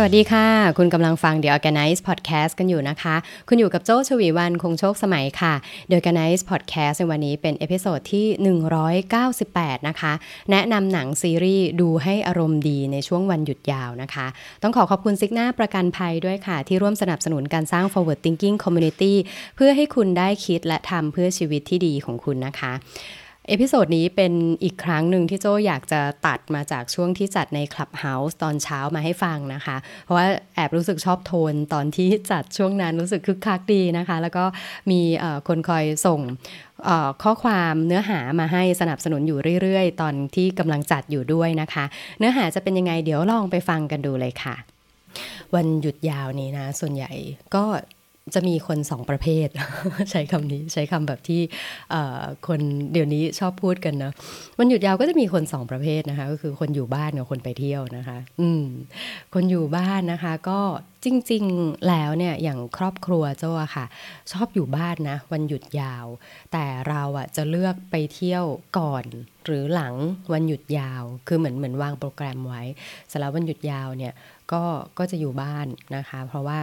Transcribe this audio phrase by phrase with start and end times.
[0.00, 0.46] สวัสดีค่ะ
[0.78, 3.16] คุณกำลังฟัง The Organize Podcast กันอยู่นะคะ
[3.48, 5.54] คุณอยู่กับโจ้ชวีวันคงโชคสมัยค่ะ
[5.88, 8.26] The Organize Podcast ในวันนี้เป็น episode ที่
[9.22, 10.12] 198 นะคะ
[10.50, 14.26] แนะนำหนังซีรีส์ดูให้อารมณ์ดีในช่วงวันหยุดยาวนะคะ
[14.62, 19.14] ต้องขอขอบคุณ Cigna ประกันภัยด้วยค่ะ ที่ร่วมสนับสนุนการสร้าง forward thinking community
[19.56, 22.72] เพื่อให้คุณได้คิดและทำเพื่อชีวิตที่ดีของคุณนะคะ
[23.48, 24.32] episode นี้เป็น
[24.64, 34.44] อีกครั้งหนึ่งที่โจอยากจะตัดมาจากช่วงที่จัดใน Clubhouse ตอนเช้ามาให้ฟังนะคะ เพราะว่าแอบรู้สึกชอบโทนตอนที่จัดช่วงนั้นรู้สึกคึกคักดีนะคะ แล้วก็
[34.90, 35.00] มี
[35.48, 36.20] คนคอยส่ง
[37.22, 41.84] ข้อความเนื้อหามาให้สนับสนุนอยู่เรื่อยๆ ตอนที่กำลังจัดอยู่ด้วยนะคะ
[42.18, 44.56] เนื้อหาจะเป็นยังไงเดี๋ยวลองไปฟังกันดูเลยค่ะ
[45.54, 47.12] วันหยุดยาวนี้นะ ส่วนใหญ่
[47.54, 47.64] ก็
[48.34, 49.48] จะมีคนสองประเภท
[50.10, 51.40] ใช้คำนี้ใช้คำแบบที่
[52.46, 52.60] คน
[52.92, 54.12] เดี๋ยวนี้ชอบพูดกันนะ
[54.58, 58.64] วันหยุดยาวก็จะมีคนสองประเภทนะคะ ก็คือคนอยู่บ้านกับคนไปเที่ยวนะคะ อืม
[59.34, 60.60] คนอยู่บ้านนะคะ ก็
[61.04, 63.86] จริง ๆแล้วเนี่ยอย่างครอบครัวเจ้าค่ะ
[64.32, 66.06] ชอบอยู่บ้านนะวันหยุดยาว
[66.52, 68.44] แต่เราอะจะเลือกไปเที่ยว
[68.78, 69.04] ก่อน
[69.46, 69.94] หรือหลัง
[70.32, 72.62] วันหยุดยาว คือเหมือนเหมือนวางโปรแกรมไว้
[73.12, 74.12] สำหรับวันหยุดยาวเนี่ย
[74.52, 74.62] ก็
[74.98, 76.58] ก็จะอยู่บ้านนะคะ เพราะว่า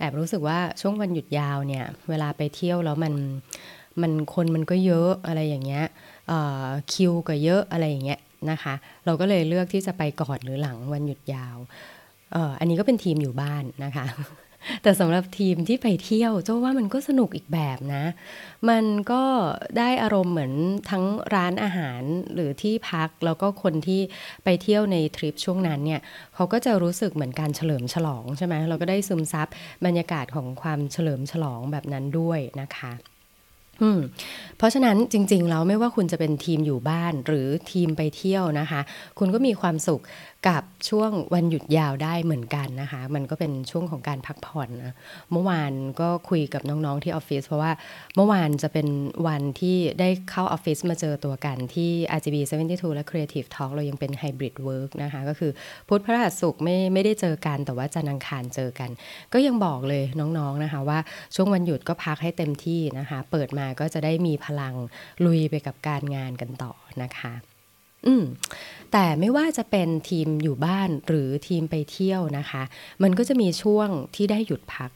[0.00, 3.14] แอบรู้สึกว่าช่วงวันหยุดยาวเนี่ย เวลาไปเที่ยวแล้วมัน
[4.02, 5.84] มันคนมันก็เยอะอะไรอย่างเงี้ย
[6.92, 8.74] คิวก็เยอะอะไรอย่างเงี้ยนะคะ
[9.06, 11.56] เราก็เลยเลือกที่จะไปก่อนหรือหลังวันหยุดยาว
[12.58, 14.04] อันนี้ก็เป็นทีมอยู่บ้านนะคะ
[14.82, 18.04] แต่สำหรับทีมที่ไปเที่ยวเจ้าว่ามันก็สนุกอีกแบบนะ
[18.68, 19.22] มันก็
[19.78, 20.52] ได้อารมณ์เหมือน
[20.90, 22.02] ทั้งร้านอาหาร
[22.34, 24.00] หรือที่พักแล้วก็คนที่
[24.44, 26.00] ไปเที่ยวในทริปช่วงนั้นเนี่ย
[26.34, 29.48] เขาก็จะรู้สึกเหมือนการเฉลิมฉลองใช่ไหมเราก็ได้ซึมซับ
[29.86, 32.92] บรรยากาศของความเฉลิมฉลองแบบนั้นด้วยนะคะ
[34.58, 38.80] เพราะฉะนั้นจริงๆแล้วไม่ว่าคุณจะเป็นทีมอยู่บ้านหรือทีมไปเที่ยวนะคะ
[39.18, 40.02] คุณก็มีความสุข
[40.48, 44.94] กับช่วงวันหยุดยาวได้เหมือนกันนะคะ มันก็เป็นช่วงของการพักผ่อนนะ
[45.32, 47.72] เมื่อวานก็คุยกับน้องๆที่ออฟฟิศเพราะว่า
[48.16, 48.88] เมื่อวานจะเป็น
[49.26, 52.36] วันที่ได้เข้าออฟฟิศมาเจอตัวกันที่ RGB
[52.66, 55.52] 72 และ Creative Talk เรายังเป็น Hybrid Work นะคะ ก็คือ
[55.88, 58.90] พุธพระหัสศุกร์ไม่ไม่ได้เจอกัน แต่ว่าจันทร์อังคารเจอกัน
[59.32, 60.98] ก็ยังบอกเลยน้องๆนะคะว่า
[61.34, 64.74] ช่วงวันหยุดก็พักให้เต็มที่นะคะ เปิดมาก็จะได้มีพลัง
[65.24, 66.72] ลุยไปกับการงานกันต่อ
[67.04, 67.49] นะคะ
[68.06, 68.24] อืม
[68.92, 72.62] แต่ไม่ว่าจะเป็นทีมอยู่บ้านหรือทีมไปเที่ยวนะคะ
[73.02, 74.90] มันก็จะมีช่วงที่ได้หยุดพัก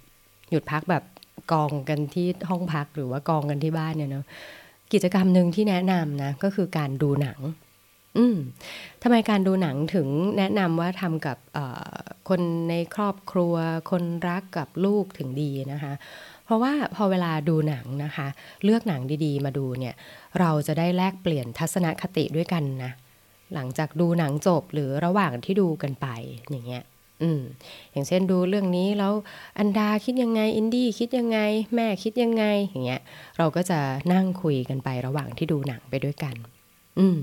[0.51, 1.05] หยุดพักแบบ
[1.53, 4.25] กองกันที่ห้องพักหรือว่ากองกันที่บ้านเนี่ยเนาะ
[4.93, 7.39] กิจกรรมหนึ่งที่แนะนำนะก็คือการดูหนัง
[8.19, 8.37] อืม
[9.03, 11.39] ทำไมการดูหนังถึงแนะนำว่าทำกับ
[12.29, 13.55] คนในครอบครัว
[13.91, 15.93] คนรักกับลูกถึงดีนะคะ
[16.45, 18.27] เพราะว่าพอเวลาดูหนังนะคะ
[18.65, 19.95] เลือกหนังดีๆ มาดูเนี่ย
[20.41, 22.93] เราจะได้แลกเปลี่ยนทัศนคติด้วยกันนะ
[23.55, 26.07] หลังจากดูหนังจบหรือระหว่างที่ดูกันไป
[26.51, 26.85] อย่างเงี้ย
[27.23, 27.41] อืม
[27.93, 29.13] อย่างเช่นดูเรื่องนี้แล้ว
[29.59, 31.39] อันดาคิดยังไงอินดี้คิดยังไง
[31.75, 33.01] แม่คิดยังไงอย่างเงี้ย
[33.39, 33.79] เราก็จะ
[34.13, 36.35] นั่งคุยกันไประหว่างที่ดูหนังไปด้วยกัน
[36.99, 37.19] อืม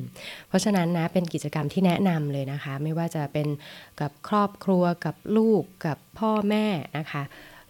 [0.48, 3.48] เพราะฉะนั้นนะเป็นกิจกรรมที่แนะนำเลยนะคะ ไม่ว่าจะเป็น
[4.00, 6.66] กับครอบครัวกับลูกกับพ่อแม่
[6.98, 7.24] นะคะ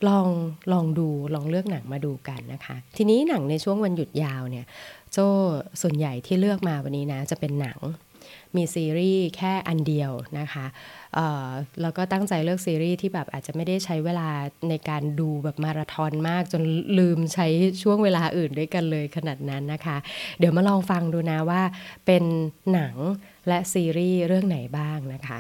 [0.08, 0.28] ลอง
[0.74, 4.66] ลองดูลองเลือกหนังมาดูกันนะคะ ทีนี้หนังในช่วงวันหยุดยาวเนี่ย
[5.12, 5.18] โจ
[5.82, 7.80] ส่วนใหญ่ที่เลือกมาวันนี้นะจะเป็นหนัง
[8.56, 10.66] มีซีรีส์แค่อันเดียวนะคะ
[11.82, 14.30] แล้วก็ตั้งใจเลือกซีรีส์ที่แบบอาจจะไม่ได้ใช้เวลา
[14.70, 16.64] ในการดูแบบมาราธอนมากจน
[17.00, 17.48] ลืมใช้
[17.84, 19.98] ช่วงเวลาอื่นด้วยกันเลยขนาดนั้นนะคะ
[20.40, 21.62] เดี๋ยวมาลองฟังดูนะว่า
[22.06, 22.24] เป็น
[22.74, 22.96] หนัง
[23.48, 25.40] และซีรีส์เรื่องไหนบ้างนะคะ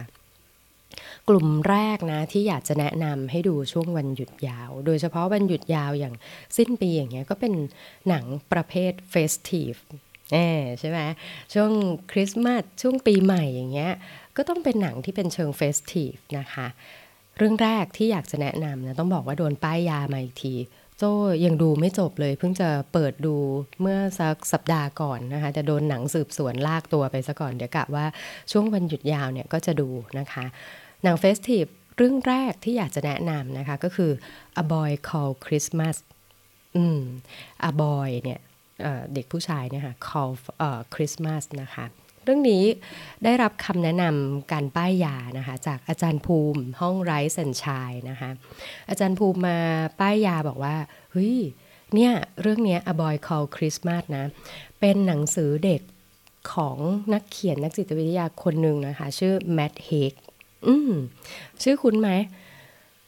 [1.29, 6.15] กลุ่มแรกนะที่อยากจะแนะนำให้ดูช่วงวันหยุดยาว โดยเฉพาะวันหยุดยาวอย่าง
[6.57, 7.53] สิ้นปีอย่างเงี้ยก็เป็น
[8.07, 9.73] หนังประเภท festive
[10.79, 10.99] ใช่ไหม
[11.53, 11.71] ช่วง
[12.11, 13.93] คริสต์มาสช่วงปีใหม่อย่างเงี้ย
[14.37, 16.67] ก็ต้องเป็นหนังที่เป็นเชิง festive นะคะ
[17.37, 20.53] เรื่องแรกที่อยากจะแนะนำนะต้องบอกว่าโดนป้ายยามาอีกที
[21.03, 23.35] โจ้ยังดูไม่จบเลย เพิ่งจะเปิดดู
[23.81, 28.05] เมื่อสักสัปดาห์ก่อนนะคะจะโดนหนังสืบสวนลากตัวไปซะก่อนเดี๋ยวกะว่า
[28.51, 29.89] ช่วงวันหยุดยาวเนี่ยก็จะดู
[30.19, 30.45] นะคะ
[31.03, 31.65] หนัง festive
[31.97, 34.11] เรื่องแรกที่อยากจะแนะนำนะคะ ก็คือ
[34.61, 35.95] A Boy Called Christmas
[36.75, 36.99] อืม
[37.69, 38.39] A Boy เนี่ย
[39.13, 40.33] เด็กผู้ชายเนี่ยค่ะ Call
[40.93, 41.85] Christmas นะคะ
[42.23, 42.63] เรื่องนี้
[43.23, 48.29] ได้รับคำแนะนำการป้ายยานะคะจากอาจารย์ภูมิห้องไรส์แอนชัยนะคะ
[48.89, 49.57] อาจารย์ภูมิมา
[49.99, 50.75] ป้ายยาบอกว่า
[51.11, 51.37] เฮ้ย
[51.95, 54.25] เนี่ยเรื่องนี้ A Boy Call Christmas นะ
[54.79, 55.81] เป็นหนังสือเด็ก
[56.53, 56.77] ของ
[57.13, 60.13] นักเขียนนักจิตวิทยาคนหนึ่งนะคะ ชื่อแมดเฮก
[60.67, 60.91] อืม
[61.63, 62.09] ชื่อคุ้นไหม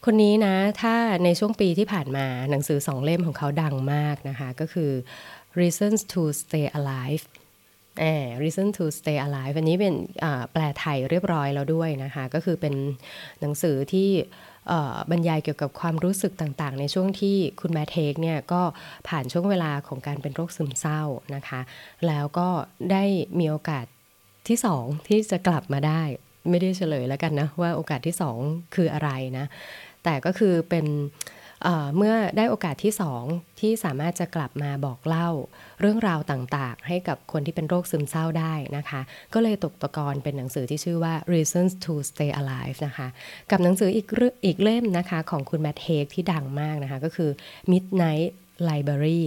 [0.04, 0.94] คนนี้นะ ถ้า
[1.24, 4.90] ในช่วงปีที่ผ่านมาหนังสือสองเล่มของเขาดังมากนะคะ ก็คือ
[5.60, 7.24] Reasons to Stay Alive
[8.42, 9.94] Reason to Stay Alive อันนี้เป็น
[10.52, 12.74] แปลไทยเรียบร้อยแล้วด้วยนะคะ ก็คือเป็น
[13.40, 14.10] หนังสือที่
[15.10, 18.62] บรรยายเกี่ยวกับความรู้สึกต่างๆ ในช่วงที่คุณแมทเทกเนี่ยก็
[19.08, 21.02] ผ่านช่วงเวลาของการเป็นโรคซึมเศร้า
[21.34, 21.60] นะคะ
[22.06, 22.48] แล้วก็
[22.92, 23.04] ได้
[23.38, 23.86] มีโอกาส
[24.48, 26.02] ที่สองที่จะกลับมาได้
[26.50, 28.38] ไม่ได้เฉลยแล้วกันนะ ว่าโอกาสที่สอง
[28.74, 29.46] คืออะไรนะ
[30.04, 30.86] แต่ก็คือเป็น
[31.96, 33.22] เมื่อได้โอกาสที่สอง
[33.60, 35.28] ที่สามารถจะกลับมาบอกเล่า
[35.80, 39.00] เรื่องราวต่างๆ ให้กับคนที่เป็นโรคซึมเศร้าได้นะคะ
[39.34, 43.08] ก็เลยตกตะกอนเป็นหนังสือที่ชื่อว่า Reasons to Stay Alive นะคะ
[43.50, 44.06] กับหนังสืออีก
[44.44, 47.30] อีกเล่มนะคะของคุณแมทเทกที่ดังมากนะคะ ก็คือ
[47.70, 48.28] Midnight
[48.68, 49.22] Library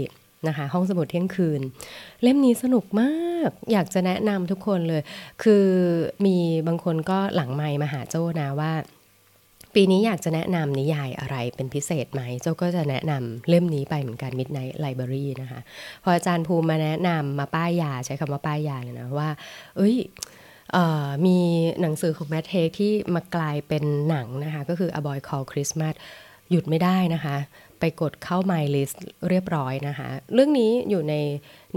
[0.48, 1.62] นะคะห้องสมุดเที่ยงคืน
[2.24, 5.02] เล่มนี้สนุกมาก อยากจะแนะนำทุกคนเลย
[5.44, 5.66] คือ
[6.26, 6.38] มี
[6.68, 8.72] บางคนก็หลังไมค์มาหาโจ้นะว่า
[9.80, 15.60] ปีนี้อยากจะแนะนำนิยายอะไรเป็นพิเศษไหม เจ้าก็จะแนะนำเล่มนี้ไปเหมือนกัน Midnight Library นะคะ
[16.04, 19.30] พออาจารย์ภูมิมาแนะนำมาป้ายยาใช้คำว่าป้ายยาเลยนะว่า
[19.78, 19.96] เอ้ย
[21.26, 21.38] มี
[21.82, 25.96] หนังสือของ Matt Haig ที่มากลายเป็นหนังนะคะ ก็คือ A Boy Called Christmas
[26.52, 27.36] หยุดไม่ได้นะคะ
[27.80, 28.98] ไปกดเข้า My List
[29.30, 31.16] เรียบร้อยนะคะ เรื่องนี้อยู่ใน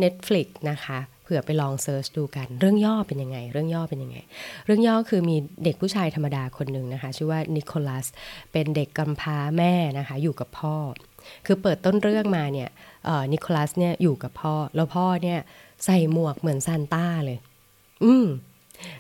[0.02, 0.98] Netflix นะคะ
[1.30, 4.18] เผื่อไปลอง search ดูกัน เรื่องย่อเป็นยังไง เรื่องย่อเป็นยังไง
[4.66, 8.06] เรื่องย่อคือมีเด็กผู้ชายธรรมดาคนหนึ่งนะคะ ชื่อว่านิโคลัส
[8.52, 10.76] เป็นเด็กกำพร้าแม่นะคะ อยู่กับพ่อ
[11.46, 12.68] คือเปิดต้นเรื่องมาเนี่ย
[13.32, 15.38] นิโคลัสเนี่ยอยู่กับพ่อ แล้วพ่อเนี่ย
[15.84, 17.38] ใส่หมวกเหมือนซานต้าเลย
[18.04, 18.26] อืม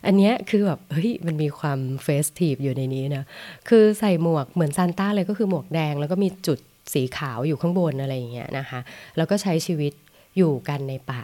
[0.06, 3.24] อันนี้คือแบบเฮ้ยมันมีความเฟสทีฟอยู่ในนี้นะ
[3.68, 6.58] คือใส่หมวกเหมือนซานต้าเลยก็คือหมวกแดง แล้วก็มีจุด
[6.94, 8.80] สีขาวอยู่ข้างบนอะไรอย่างเงี้ยนะคะ
[9.16, 9.92] แล้วก็ใช้ชีวิต
[10.36, 11.22] อยู่กันในป่า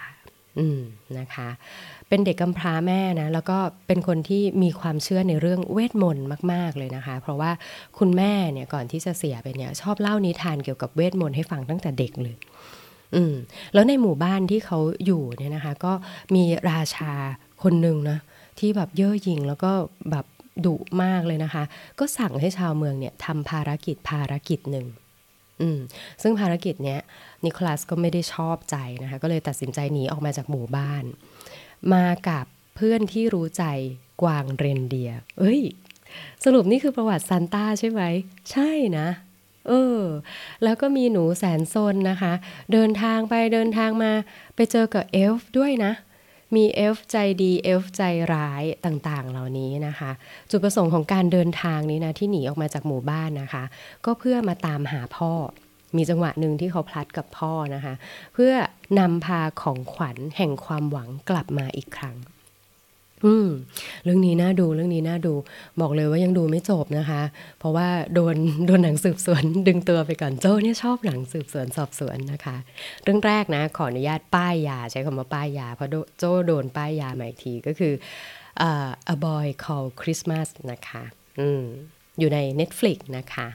[0.58, 0.80] อืม
[1.18, 1.48] นะคะ
[2.08, 7.50] เป็นเด็กกำพร้าแม่นะแล้วก็เป็นคนที่มีความเชื่อในเรื่องเวทมนต์มาก ๆเลยนะคะ เพราะว่า
[7.98, 12.36] คุณแม่เนี่ยก่อนที่จะเสียไปเนี่ยชอบเล่านิทานเกี่ยวกับเวทมนต์ให้ฟังตั้งแต่เด็กเลย
[13.14, 13.34] อืม
[13.74, 15.92] แล้วในหมู่บ้านที่เขาอยู่เนี่ยนะคะ ก็
[16.34, 17.12] มีราชา
[17.62, 18.18] คนหนึ่งนะ
[18.58, 19.72] ที่แบบเย่อหยิ่งแล้วก็
[20.10, 20.26] แบบ
[20.66, 21.64] ดุมากเลยนะคะ
[21.98, 24.86] ก็สั่งให้ชาวเมืองเนี่ยทำภารกิจภารกิจหนึ่ง
[25.60, 25.78] อืม
[26.22, 27.00] ซึ่งภารกิจเนี้ย
[27.44, 31.04] นิโคลัสก็ไม่ได้ชอบใจนะคะ ก็เลยตัดสินใจหนีออกมาจากหมู่บ้าน
[31.94, 32.44] มากับ
[32.76, 33.64] เพื่อนที่รู้ใจ
[34.22, 35.62] กวางเรนเดีย เอ้ย
[36.44, 38.02] สรุปนี่คือประวัติซานต้าใช่ไหม
[38.52, 39.08] ใช่นะ
[39.68, 40.00] เออ
[40.64, 42.32] แล้วก็มีหนูแสนซนนะคะ
[42.72, 44.12] เดินทางไปเดินทางมา
[44.56, 45.92] ไปเจอกับเอลฟ์ด้วยนะ
[46.54, 48.02] มีเอฟใจดีเอฟใจ
[48.34, 50.10] ร้ายต่างๆ เหล่านี้นะคะ
[50.50, 53.64] จุดประสงค์ของการเดินทางนี้นะที่หนีออกมาจากหมู่บ้านนะคะ
[54.04, 55.32] ก็เพื่อมาตามหาพ่อ
[55.96, 57.94] มีจังหวะหนึ่งที่เขาพลัดกับพ่อนะคะ
[58.34, 58.52] เพื่อ
[58.98, 62.16] นำพาของขวัญแห่งความหวังกลับมาอีกครั้ง
[63.26, 63.48] อืม
[64.04, 65.34] เรื่องนี้น่าดูเรื่องนี้น่าดู
[65.80, 67.22] บอกเลยว่ายังดูไม่จบนะคะ
[67.58, 68.36] เพราะว่าโดน
[68.66, 72.56] โดนหนังสืบสวนดึงตัวไปก่อนโจ้เนี่ยชอบหนังสืบสวนสอบสวนนะคะ
[73.02, 77.94] เรื่องแรกนะ ขออนุญาตป้ายยาใช้คำว่าป้ายยา เพราะโจ้โดนป้ายยามาอีกทีก็คือ
[78.68, 81.04] uh, A Boy Called Christmas นะคะ
[81.40, 81.64] อืม
[82.18, 83.48] อยู่ใน Netflix นะคะ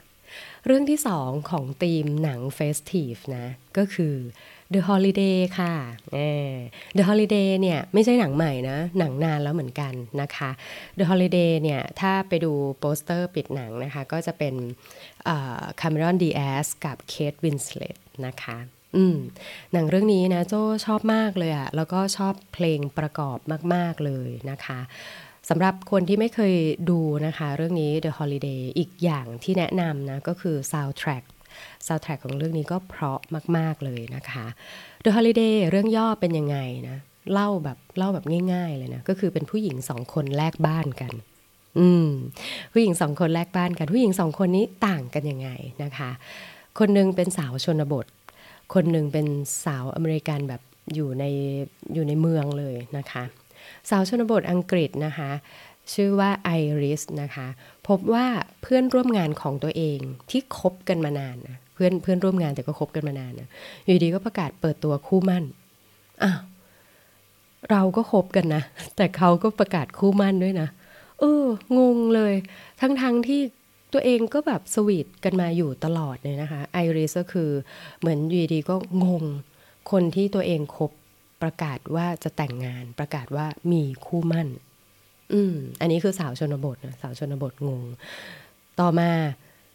[0.66, 3.48] เรื่องที่สองของธีมหนังเฟสทีฟนะ
[3.78, 4.16] ก็คือ
[4.74, 5.74] The Holiday ค่ะ
[6.98, 10.50] The Holiday เนี่ยไม่ใช่หนังใหม่นะ หนังนานแล้วเหมือนกันนะคะ
[10.98, 14.56] The Holiday เนี่ยถ้าไปดูโปสเตอร์ปิดหนังนะคะ ก็จะเป็น
[15.82, 18.58] Cameron Diaz กับ Kate Winslet นะคะ
[18.96, 19.18] อืม
[19.74, 20.54] หนังเรื่องนี้นะโจ
[20.86, 23.38] ชอบมากเลยอะแล้วก็ชอบเพลงประกอบ
[23.74, 24.80] มาก ๆ เลยนะคะ
[25.50, 26.56] สำหรับคนที่ไม่เคย
[26.90, 31.24] ดูนะคะ เรื่องนี้ The Holiday อีกอย่างที่แนะนำนะ ก็คือ soundtrack
[31.88, 33.20] soundtrack ของเรื่องนี้ก็เพราะ
[33.58, 34.46] มาก ๆ เลยนะคะ
[35.04, 36.58] The Holiday เรื่องย่อเป็นยังไง
[36.90, 36.98] นะ
[37.34, 41.14] เล่าแบบเล่าแบบง่าย ๆ เลยนะ ก็คือเป็นผู้หญิงสองคนแลกบ้านกัน
[41.80, 42.08] อืม
[42.74, 45.50] ผู้หญิงสองคนแลกบ้านกัน ผู้หญิงสองคนนี้ต่างกันยังไง
[45.84, 46.10] นะคะ
[46.80, 48.06] คนหนึ่งเป็นสาวชนบท
[48.74, 49.28] คนหนึ่งเป็น
[49.66, 50.62] สาวอเมริกันแบบ
[50.96, 51.24] อยู่ใน
[51.94, 53.24] อยู่ในเมืองเลยนะคะ
[53.90, 55.32] สาวชนบทอังกฤษนะคะ
[55.94, 57.48] ชื่อว่าไอริสนะคะ
[57.88, 58.26] พบว่า
[58.62, 63.48] เพื่อนร่วมงานของตัวเองที่คบกันมานานนะเพื่อนเพื่อนร่วมงานแต่ก็คบกันมานานนะ
[63.86, 65.44] อยู่ดีก็ประกาศเปิดตัวคู่มั่น
[66.24, 66.40] อ้าว
[67.72, 68.64] เราก็คบกันนะ
[68.96, 70.70] แต่เขาก็ประกาศคู่มั่นด้วยนะ
[71.20, 71.46] เออ
[71.78, 72.34] งงเลย
[72.82, 73.42] ทั้งๆทที่
[73.94, 77.50] ตัวเองก็แบบสวีทกันมาอยู่ตลอดเลยนะคะไอริสก็คือ
[78.00, 79.24] เหมือนอยู่ดีก็งง
[79.92, 80.92] คนที่ตัวเองคบ
[81.42, 84.48] ประกาศว่าจะแต่งงานประกาศว่ามีคู่หมั้น
[85.34, 87.82] อืมอันนี้คือสาวชนบทนะสาวชนบทงง
[88.80, 89.10] ต่อมา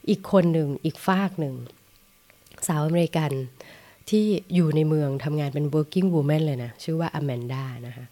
[0.08, 1.54] อีกคนหนึ่งอีกฝากหนึ่ง
[2.68, 3.32] สาวอเมริกัน
[4.10, 8.06] ที่อยู่ในเมืองทำงานเป็น working woman เลยนะ ชื่อว่าอแมนดานะคะ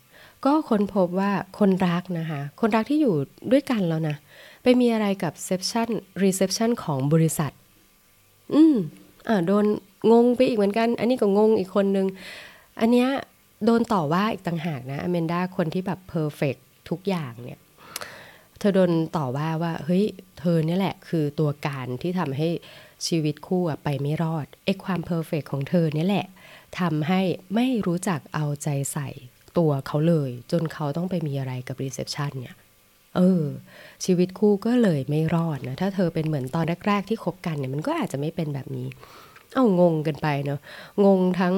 [0.45, 3.15] ก็ค้นพบว่าคนรักนะคะ คนรักที่อยู่
[3.53, 4.17] ด้วยกันแล้วนะ
[4.63, 5.89] ไปมีอะไรกับเซ p ชัน
[6.23, 7.53] รีเซพชันของบริษัท
[8.55, 8.77] อืม
[9.29, 9.65] อ่าโดน
[10.13, 12.07] งงไปอีกเหมือนกัน อันนี้ก็งงอีกคนนึง
[12.81, 13.09] อันเนี้ย
[13.65, 16.41] โดนต่อว่าอีกต่างหากนะอเมนดาคนที่แบบ perfect
[16.91, 17.59] ทุกอย่างเนี่ย
[18.59, 20.05] เธอโดนต่อว่าว่า เฮ้ย
[20.39, 22.49] เธอเนี่ยแหละ คือตัวการที่ทำให้
[23.07, 26.27] ชีวิตคู่ไปไม่รอดไอ้ความ perfect ของเธอเนี่ยแหละ
[26.81, 27.21] ทำให้
[27.55, 29.09] ไม่รู้จักเอาใจใส่
[29.59, 32.57] ตัวเขาเลย จนเขาต้องไปมีอะไรกับ reception เนี่ย
[33.17, 33.45] เออ
[34.05, 38.89] ชีวิตคู่ก็เลยไม่รอดนะ ถ้าเธอเป็นเหมือนตอนแรก ๆ ที่คบกันเนี่ยมันก็อาจจะไม่เป็นแบบนี้
[39.55, 40.61] เอางงกันไปเนาะ
[41.05, 41.55] งงทั้ง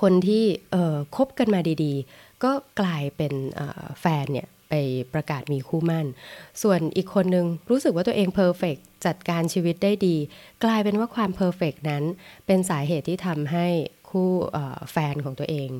[0.00, 3.32] คนที่เออคบกันมาดีๆ ก็กลายเป็น
[4.00, 4.74] แฟนเนี่ยไป
[5.14, 6.06] ประกาศมีคู่หมั้น
[6.62, 8.76] ส่วนอีกคนนึงรู้สึกว่าตัวเอง perfect
[9.06, 10.16] จัดการชีวิตได้ดี
[10.64, 12.04] กลายเป็นว่าความ perfect นั้น
[12.46, 13.66] เป็นสาเหตุที่ทำให้
[14.10, 14.30] คู่
[14.92, 15.70] แฟนของตัวเอง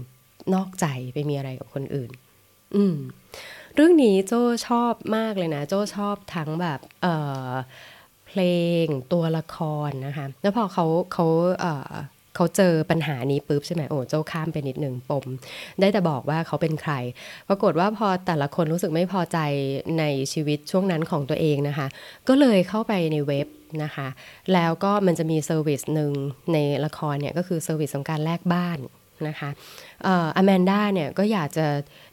[0.55, 2.11] นอกใจไปมีอะไรกับคนอื่น
[2.75, 2.97] อืม
[3.75, 8.41] เรื่องนี้โจ้ชอบมากเลยนะ โจ้ชอบทั้งแบบเเพล
[8.85, 11.27] งตัวละครนะคะ แล้วพอเขาเขา
[11.61, 15.25] เขาเจอปัญหานี้ปุ๊บใช่ไหมโอ้โจ้ข้ามไปนิดหนึ่งปม
[15.81, 16.93] ได้แต่บอกว่าเขาเป็นใคร
[17.49, 19.39] ปรากฏว่าพอแต่ละคนรู้สึกไม่พอใจ
[19.99, 21.87] ในชีวิตช่วงนั้นของตัวเองนะคะ
[22.29, 23.47] ก็เลยเข้าไปในเว็บ
[23.83, 24.09] นะคะ
[24.53, 26.13] แล้วก็มันจะมี service หนึ่ง
[26.53, 28.79] ในละครเนี่ยก็คือ service ของการแลกบ้าน
[29.29, 29.51] นะคะ
[30.37, 31.67] อแมนด้าเนี่ยก็อยากจะ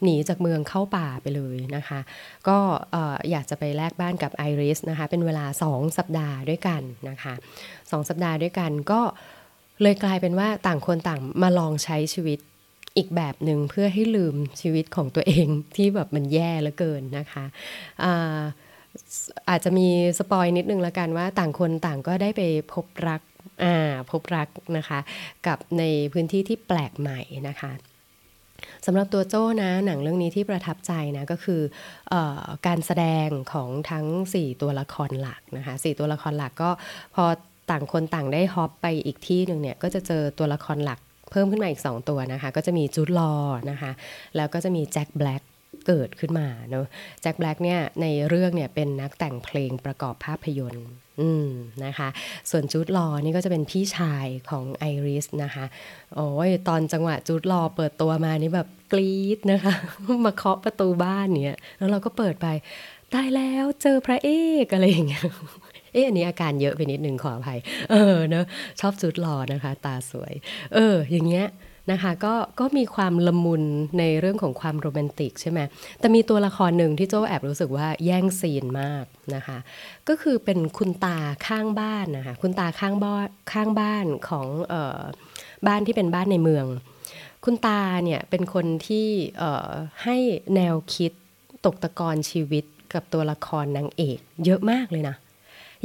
[0.03, 1.99] หนีจากเมืองเข้าป่าไปเลยนะคะ
[2.47, 2.57] ก็
[3.31, 7.33] อยากจะไปแลกบ้านกับไอริสนะคะ เป็นเวลา 2 สัปดาห์ด้วยกันนะคะ
[7.91, 9.01] สสัปดาห์ด้วยกันก็
[9.81, 12.39] เลยกลายเป็นว่าต่างคนต่างมาลองใช้ชีวิต
[12.97, 17.45] อีกแบบหนึ่งเพื่อให้ลืมชีวิตของตัวเองที่แบบมันแย่เหลือเกินนะคะ
[18.03, 18.41] อา
[19.49, 19.87] อาจจะมี
[20.19, 22.41] สปอยนิดนึงละกันว่าต่างคนต่างก็ได้ไป
[22.73, 23.21] พบรัก
[24.11, 24.99] พบรักนะคะ
[25.47, 27.71] กับในพื้นที่ที่แปลกใหม่นะคะ
[28.85, 31.61] สำหรับตัวโจ้นะหนังเรื่องนี้ที่ประทับใจนะก็คือ
[32.13, 32.15] อ
[32.67, 34.05] การแสดงของทั้ง
[34.35, 36.69] 4 ตัวละครหลักนะคะสตัวละครหลักก็
[37.15, 37.25] พอ
[37.69, 40.99] ต่างคนต่างได้ฮอปไปอีกที่หนึ่งเนี่ยก็จะเจอตัวละครหลัก
[41.31, 43.33] เพิ่มขึ้นมาอีก 2 ตัวนะคะ ก็จะมีจูดลอ
[43.71, 43.91] นะคะ
[44.35, 45.43] แล้วก็จะมีแจ็คแบล็ก
[45.87, 46.85] เกิดขึ้นมาเนาะ
[47.21, 50.87] แจ็คแบล็กเนี่ยในเรื่องเนี่ยเป็นนักแต่งเพลงประกอบภาพยนตร์
[51.21, 51.49] อืม
[51.85, 52.07] นะคะ
[52.49, 55.65] ส่วนจูดลอนี่ก็จะเป็นพี่ชายของไอริสนะคะ
[56.15, 59.75] โอ้ยตอนจังหวะจูดลอเปิดตัวมานี่แบบกรี๊ดนะคะ
[60.25, 62.47] มาเคาะประตูบ้านเนี่ยแล้วเราก็เปิดไป
[63.11, 64.29] ได้แล้วเจอพระเอ
[64.63, 65.25] กอะไรอย่างเงี้ย
[65.95, 67.59] เอ๊ะอันนี้อาการเยอะไปนิดนึงขออภัย
[67.91, 68.45] เออเนอะ
[68.79, 70.33] ชอบจุดหล่อนะคะ ตาสวย
[70.73, 71.47] เออ อย่างเงี้ย
[71.91, 73.63] นะคะก็ก็มีความละมุน
[73.99, 75.59] ในเรื่องของความโรแมนติกใช่ไหม
[75.99, 79.57] แต่มีตัวละครหนึ่งที่โจ้แอบรู้สึกว่าแย่งซีนมากนะคะ
[80.07, 85.01] ก็คือเป็นคุณตาข้างบ้านนะคะคุณตาข้างบ้านข้างบ้านของออ
[85.67, 86.65] บ้านที่เป็นบ้านในเมือง
[87.45, 89.07] คุณตาเนี่ยเป็นคนที่
[90.03, 90.17] ให้
[90.55, 91.11] แนวคิด
[91.65, 95.15] ตกตะกอนชีวิตกับตัวละครนางเอก เยอะมากเลยนะ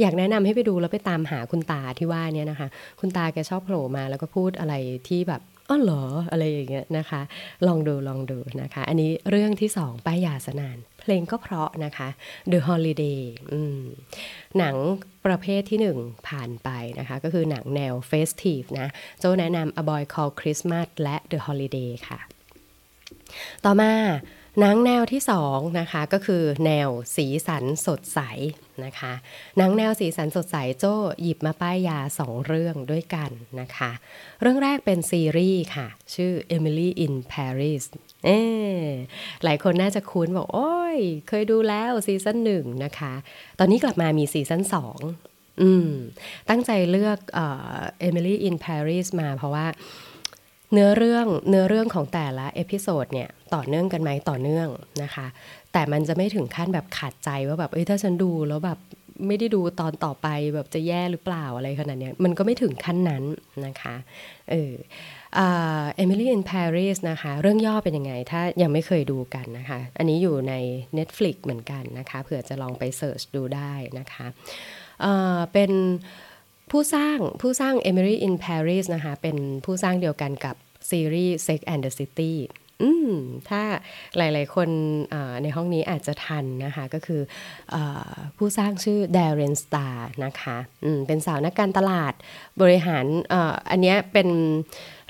[0.01, 2.67] อยากแนะนำให้ไปดูแล้วไปตามหาคุณตาที่ว่าเนี่ยนะคะ
[2.99, 4.73] คุณตาแกชอบโผล่มาแล้วก็พูดอะไร
[5.07, 7.21] ที่แบบอ๋อเหรออะไรอย่างเงี้ยนะคะ
[7.67, 12.07] ลองดูลองดูนะคะ อันนี้เรื่องที่สองป้ายยาสนาน เพลงก็เพราะนะคะ
[12.51, 13.21] The Holiday
[14.57, 14.75] หนัง
[15.25, 18.87] ประเภทที่หนึ่งผ่านไปนะคะ ก็คือหนังแนว Festive นะ
[19.19, 22.19] โจแนะนำ A Boy Called Christmas และ The Holiday ค่ะ
[23.65, 23.91] ต่อมา
[24.59, 28.19] หนังแนวที่สองนะคะ ก็คือแนวสีสันสดใส
[28.85, 29.13] นะคะ
[29.57, 33.29] หนังแนวสีสันสดใสโจ้หยิบมาป้ายยาสองเรื่องด้วยกัน
[33.61, 33.91] นะคะ
[34.41, 37.83] เรื่องแรกเป็นซีรีส์ค่ะ ชื่อ Emily in Paris
[38.25, 38.29] เอ
[39.43, 43.13] หลายคนน่าจะคุ้นบอก โอ้ย เคยดูแล้ว season หนึ่งนะคะ
[43.59, 44.99] ตอนนี้กลับมามี season สอง
[45.61, 45.89] อืม
[46.49, 47.45] ตั้งใจเลือกเอ่
[47.75, 49.67] อ Emily in Paris มาเพราะว่า
[50.73, 54.67] เนื้อเรื่องเนื้อเรื่องของแต่ละ episode เนี่ย ต่อเนื่องกันไหมต่อเนื่อง
[55.03, 55.27] นะคะ
[55.73, 58.79] แต่มันจะไม่ถึงขั้นแบบขาดใจว่าแบบเอ้ยถ้าฉันดูแล้วแบบ
[59.27, 63.23] ไม่ได้ดูตอนต่อไปแบบจะแย่หรือเปล่าอะไรขนาดนี้มันก็ไม่ถึงขั้นนั้น
[63.65, 63.95] นะคะ
[64.51, 64.73] เออ
[65.35, 70.53] Emily in Paris นะคะ เรื่องย่อเป็นยังไง ถ้ายังไม่เคยดูกันนะคะ อันนี้อยู่ใน
[70.97, 74.27] Netflix เหมือนกันนะคะเผื่อจะลองไป search ดูได้นะคะ
[75.01, 75.71] เป็น
[76.71, 80.55] ผู้สร้างผู้สร้าง Emily in Paris นะคะ เป็นผู้สร้างเดียวกันกับ
[80.89, 82.33] ซีรีส์ Sex and the City
[82.81, 83.11] อืม
[83.49, 83.61] ถ้า
[84.17, 84.69] หลาย ๆ คน
[85.43, 87.21] ในห้องนี้อาจจะทันนะคะ ก็คื
[87.73, 87.75] อ
[88.37, 92.13] ผู้สร้างชื่อ Darren Star นะคะอืมเป็นสาวนักการตลาด
[92.61, 93.35] บริหารอ
[93.69, 94.27] อันนี้เป็น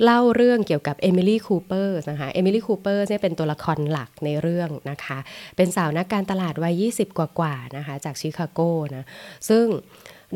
[0.03, 5.17] เล่าเรื่องเกี่ยวกับเอมิลี่คูเปอร์นะคะเอมิลี่คูเปอร์เนี่ยเป็นตัวละครหลักในเรื่องนะคะ
[5.57, 8.59] เป็นสาวนักการตลาดวัย 20 กว่า ๆ นะคะ จากชิคาโก
[8.95, 9.05] นะ
[9.49, 9.65] ซึ่ง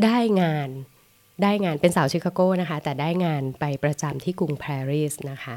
[0.04, 0.70] ได้งาน
[1.44, 5.56] ได้งานเป็นสาวชิคาโกนะคะ แต่ได้งานไปประจำที่กรุงปารีสนะคะ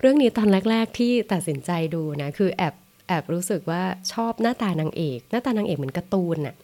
[0.00, 2.74] เรื่องนี้ตอนแรก ๆ ที่ตัดสินใจดูนะคือแอบ
[3.08, 3.82] แอบรู้สึกว่า
[4.12, 6.54] ชอบหน้าตานางเอก หน้าตานางเอกเหมือนการ์ตูนน่ะ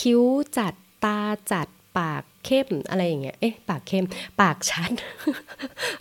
[0.00, 0.22] คิ้ว
[0.58, 0.74] จัด
[1.04, 1.18] ตา
[1.52, 4.06] จัดปากเข้มอะไรอย่างเงี้ย เอ๊ะ ปากเข้ม
[4.40, 4.90] ปากชัด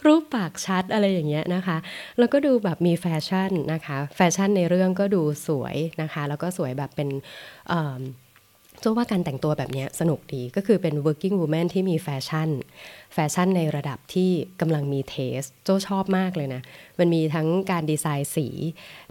[0.06, 1.78] รูปปากชัดอะไรอย่างเงี้ยนะคะ
[2.20, 7.10] แล้วก็ดูแบบมีแฟชั่นนะคะ แฟชั่นในเรื่องก็ดูสวยนะคะ แล้วก็สวยแบบเป็น
[8.84, 12.50] โจ้ว่าการแต่งตัวแบบนี้สนุกดีก็คือเป็น working woman ที่มีแฟชั่น
[13.14, 14.32] แฟชั่นในระดับที่
[14.62, 16.62] กำลังมี taste โจ้ชอบมากเลยนะ
[17.00, 18.48] มันมีทั้งการดีไซน์สี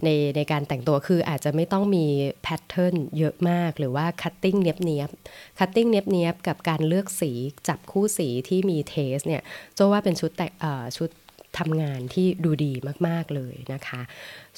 [0.03, 2.05] ในในการแต่งตัวคืออาจจะไม่ต้องมี
[2.43, 5.09] pattern เยอะมาก หรือว่า cutting เนียบเนียบ
[5.59, 7.31] cutting เนียบเนียบกับการเลือกสี
[7.67, 9.41] จับคู่สีที่มี taste เนี่ย
[9.75, 10.47] โจ้ว่าเป็นชุดแต่
[10.97, 11.09] ชุด
[11.59, 12.71] ทำงานที่ดูดี
[13.07, 14.01] มาก ๆ เลยนะคะ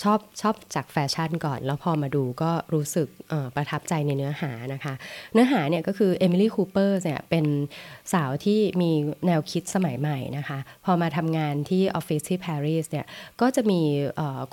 [0.01, 3.07] ชอบชอบจากแฟชั่นก่อน แล้วพอมาดูก็รู้สึก
[3.55, 4.93] ประทับใจในเนื้อหานะคะ
[5.33, 7.45] เนื้อหาเนี่ยก็คือเอมิลี่คูเปอร์เนี่ยเป็น
[8.13, 8.91] สาวที่มี
[9.25, 13.05] แนวคิดสมัยใหม่นะคะ พอมาทำงานที่ออฟฟิศที่ปารีสเนี่ย
[13.41, 13.81] ก็จะมี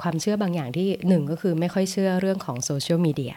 [0.00, 3.34] ความเชื่อบางอย่างที่หนึ่งก็คือไม่ค่อยเชื่อเรื่องของโซเชียลมีเดีย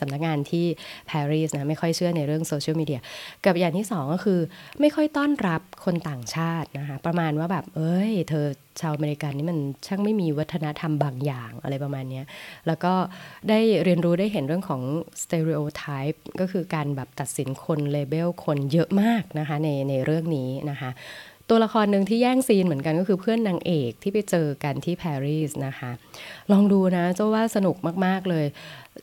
[0.00, 0.66] สำนักงานที่
[1.10, 3.00] ปารีสนะไม่ค่อยเชื่อในเรื่องโซเชียลมีเดีย
[3.44, 4.40] กับอย่างที่สองก็คือ
[4.80, 8.46] ไม่ค่อยต้อนรับคนต่างชาตินะคะประมาณว่าแบบ เอ้ย เธอ
[8.80, 12.22] ชาวอเมริกันนี่มันช่างไม่มีวัฒนธรรมบางอย่างอะไรประมาณนี้
[12.66, 12.94] แล้วก็
[13.48, 14.82] ได้เรียนรู้ได้เห็นเรื่องของ
[15.22, 20.92] stereotype ก็คือการแบบตัดสินคน label คนเยอะมากนะคะในในเรื่องนี้นะคะ
[21.50, 25.90] ตัวละครหนึ่งที่แย่งซีนเหมือนกันก็คือเพื่อนนางเอกที่ไปเจอกันที่ปารีสนะคะ
[26.52, 28.46] ลองดูนะโจ้ว่าสนุกมาก ๆ เลย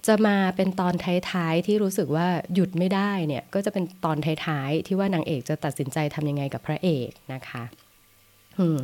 [0.07, 0.93] จะมาเป็นตอน
[1.31, 7.63] ท้ายๆที่รู้สึกว่าหยุดไม่ได้เนี่ยก็จะเป็นตอนท้ายๆที่ว่านางเอกจะตัดสินใจทำยังไงกับพระเอกนะคะ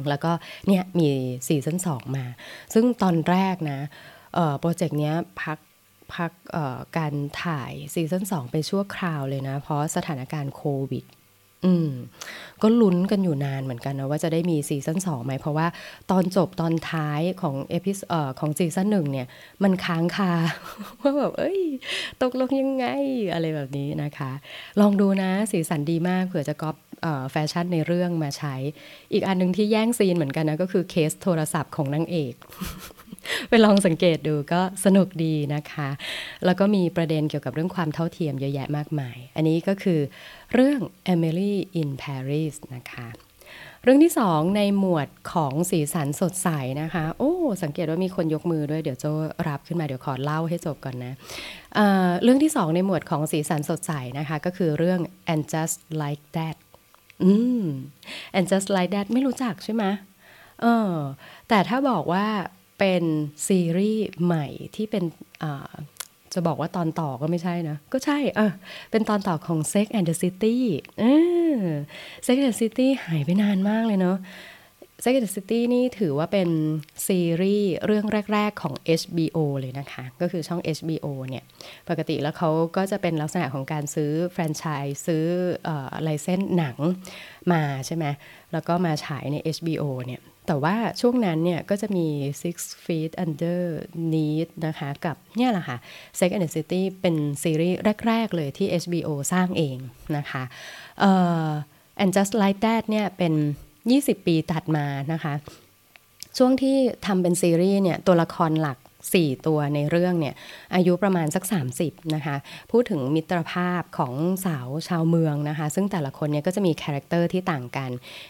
[0.09, 0.31] แล้วก็
[0.67, 1.09] เนี่ยมี
[1.47, 2.25] ซีซั่นสองมา
[2.73, 3.79] ซึ่งตอนแรกนะ
[4.59, 5.59] โปรเจกต์เนี้ยพัก
[6.15, 6.31] พัก
[6.97, 11.05] การถ่ายซีซั่นสองไปชั่วคราวเลยนะ เพราะสถานการณ์โควิด
[11.63, 11.89] อืม
[12.61, 15.67] ก็ลุ้นกันอยู่นานเหมือนกันนะว่าจะได้มีซีซั่นสองไหม เพราะว่า
[16.11, 19.27] ตอนจบตอนท้ายของ epi เอ่อของซีซั่นหนึ่งเนี่ย
[19.63, 20.33] มันค้างคา
[21.01, 21.59] ว่าแบบเอ้ย
[22.21, 22.85] ตกลงยังไง
[23.33, 24.31] อะไรแบบนี้นะคะ
[24.79, 26.75] ลองดูนะสีสันดีมากเผื่อจะก๊อป
[27.31, 28.55] แฟชั่นในเรื่องมาใช้
[29.13, 32.33] อีกอันหนึ่งที่แย่งซีนเหมือนกันนะ ก็คือเคสโทรศัพท์ของนางเอก
[33.49, 35.89] ไปลองสังเกตดูก็สนุกดีนะคะ
[36.45, 39.99] แล้วก็มีประเด็นเกี่ยวกับเรื่องความเท่าเทียมเยอะแยะมากมาย อันนี้ก็คือ
[40.53, 40.79] เรื่อง
[41.13, 43.07] Emily in Paris นะคะ
[43.83, 46.49] เรื่องที่สองในหมวดของสีสันสดใส
[46.81, 47.33] นะคะ โอ้
[47.63, 49.09] สังเกตว่ามีคนยกมือด้วย เดี๋ยวจะ
[49.47, 51.13] รับขึ้นมาเดี๋ยวขอเล่าให้จบก่อนนะ
[51.75, 54.99] เเรื่องที่สองในหมวดของสีสันสดใสนะคะ ก็คือเรื่อง
[55.33, 56.55] and just like that
[57.23, 57.65] อืม
[58.37, 59.83] and just like that ไม่รู้จักใช่ไหม
[60.61, 60.93] เออ
[61.49, 62.25] แต่ถ้าบอกว่า
[62.79, 63.03] เป็น
[63.47, 65.03] ซีรีส์ใหม่ที่เป็น
[66.33, 68.47] จะบอกว่าตอนต่อก็ไม่ใช่นะ ก็ใช่อะ
[68.91, 70.55] เป็นตอนต่อของ Sex and the City
[70.99, 71.03] เอ
[71.57, 71.61] อ
[72.25, 74.17] Sex and the City หายไปนานมากเลยเนาะ
[75.03, 76.49] Sex and the City นี่ถือว่าเป็น
[77.07, 81.43] ซีรีส์เรื่องแรก ๆ ของ HBO เลยนะคะ ก็คือช่อง HBO เนี่ย
[81.89, 85.23] ปกติแล้วเขาก็จะเป็นลักษณะของการซื้อแฟรนไชส์ซื้อ
[86.03, 86.77] ไลเซนส์หนัง
[87.53, 88.05] มาใช่ไหม
[88.53, 92.07] แล้วก็มาฉายใน HBO เนี่ย แต่ว่าช่วงนั้นเนี่ยก็จะมี
[92.41, 92.55] Six
[92.85, 93.61] Feet Under
[94.13, 95.77] Need นะคะกับเนี่ยแหละค่ะ
[96.19, 97.77] Sex and the City เป็นซีรีส์
[98.07, 99.77] แรก ๆ เลยที่ HBO สร้างเอง
[100.17, 100.43] นะคะ
[100.99, 101.11] เอ่
[101.47, 101.49] อ
[102.01, 103.33] and just like that เนี่ยเป็น
[103.81, 105.33] 20 ปีตัดมานะคะ
[106.37, 108.77] ช่วงที่ทำเป็นซีรีส์เนี่ยตัวละครหลัก
[109.13, 110.35] 4 ตัวในเรื่องเนี่ย
[110.75, 111.43] อายุประมาณสัก
[111.79, 112.35] 30นะคะ
[112.71, 114.13] พูดถึงมิตรภาพของ
[114.45, 117.89] สาวชาวเมืองนะคะซึ่งแต่ละคนเนี่ยก็จะมีคาแรคเตอร์ที่ต่างกัน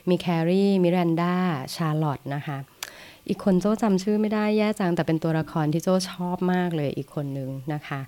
[0.10, 1.36] มีแครีมิรันดา
[1.76, 2.58] ชาร์ลอตนะคะ
[3.28, 8.00] อีกคนโจ้จำชื่อไม่ได้แย่จังแต่เป็นตัวละครที่โจ้ชอบมากเลยอีกคนนึงนะคะ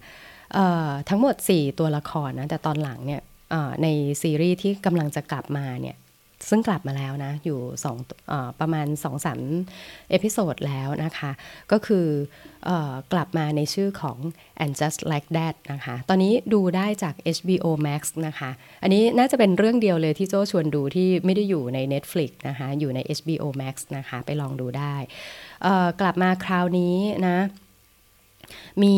[1.09, 3.21] ทั้งหมด 4 ตัวละครนะแต่ตอนหลังเนี่ย
[3.83, 3.87] ใน
[4.21, 5.95] ซีรีส์ที่กำลังจะกลับมาเนี่ย
[6.49, 7.97] ซึ่งกลับมาแล้วนะ อยู่สอง
[8.31, 9.39] อประมาณ2อสาม
[10.09, 11.31] episode แล้วนะคะ
[11.71, 12.07] ก็คือ
[12.69, 12.71] อ
[13.13, 14.17] กลับมาในชื่อของ
[14.63, 18.49] and just like that นะคะ ตอนนี้ดูได้จาก HBO Max นะคะ
[18.83, 24.95] อันนี้น่าจะเป็นเรื่องเดียวเลยที่โจ้ชวนดูที่ไม่ได้อยู่ใน Netflix นะคะ อยู่ใน HBO Max นะคะ ไปลองดูได้
[26.01, 26.97] กลับมาคราวนี้
[27.27, 27.37] นะ
[28.83, 28.95] มี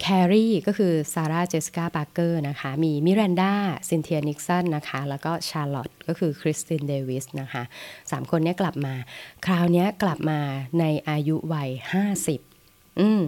[0.00, 3.54] แครีก็คือซาร่าเจสสิก้าปาร์คเกอร์นะคะ มีมิรันดา
[3.88, 7.62] ซินเทียนิกสันนะคะ แล้วก็ชาร์ลอตก็คือคริสตินเดวิสนะคะ
[8.10, 8.94] สามคนนี้กลับมา
[9.46, 10.40] คราวนี้กลับมา
[10.80, 11.70] ในอายุวัย
[12.14, 12.53] 50
[13.00, 13.22] อืม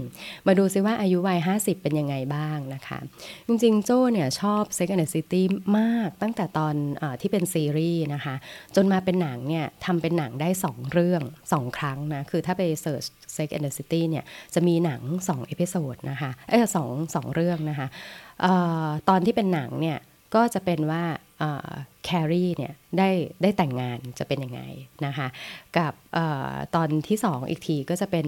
[0.46, 2.98] มาดูซิว่าอายุวัย 50 เป็นยังไงบ้างนะคะ
[3.46, 5.42] จริงๆ โจ้เนี่ยชอบ Sex and the City
[5.78, 8.34] มากตั้งแต่ตอนอที่เป็นซีรีส์นะคะ
[8.76, 13.04] จนมาเป็นหนังเนี่ยทำเป็นหนังได้ 2 เรื่อง 2 ครั้งนะ คือถ้าไป search
[13.36, 14.24] Sex and the City เนี่ย
[14.54, 17.86] จะมีหนัง 2 episode นะคะเออสองสองเรื่องนะคะ
[18.44, 18.46] อ
[18.86, 19.98] อตอนที่เป็นหนังเนี่ย
[20.34, 21.04] ก็จะเป็นว่า
[22.04, 23.08] แครีเนี่ยได้
[23.42, 24.60] ได้แต่งงานจะเป็นยังไง
[25.06, 25.28] นะคะ
[25.78, 26.18] กับอ
[26.74, 28.26] ตอนที่สองอีกทีก็จะเป็น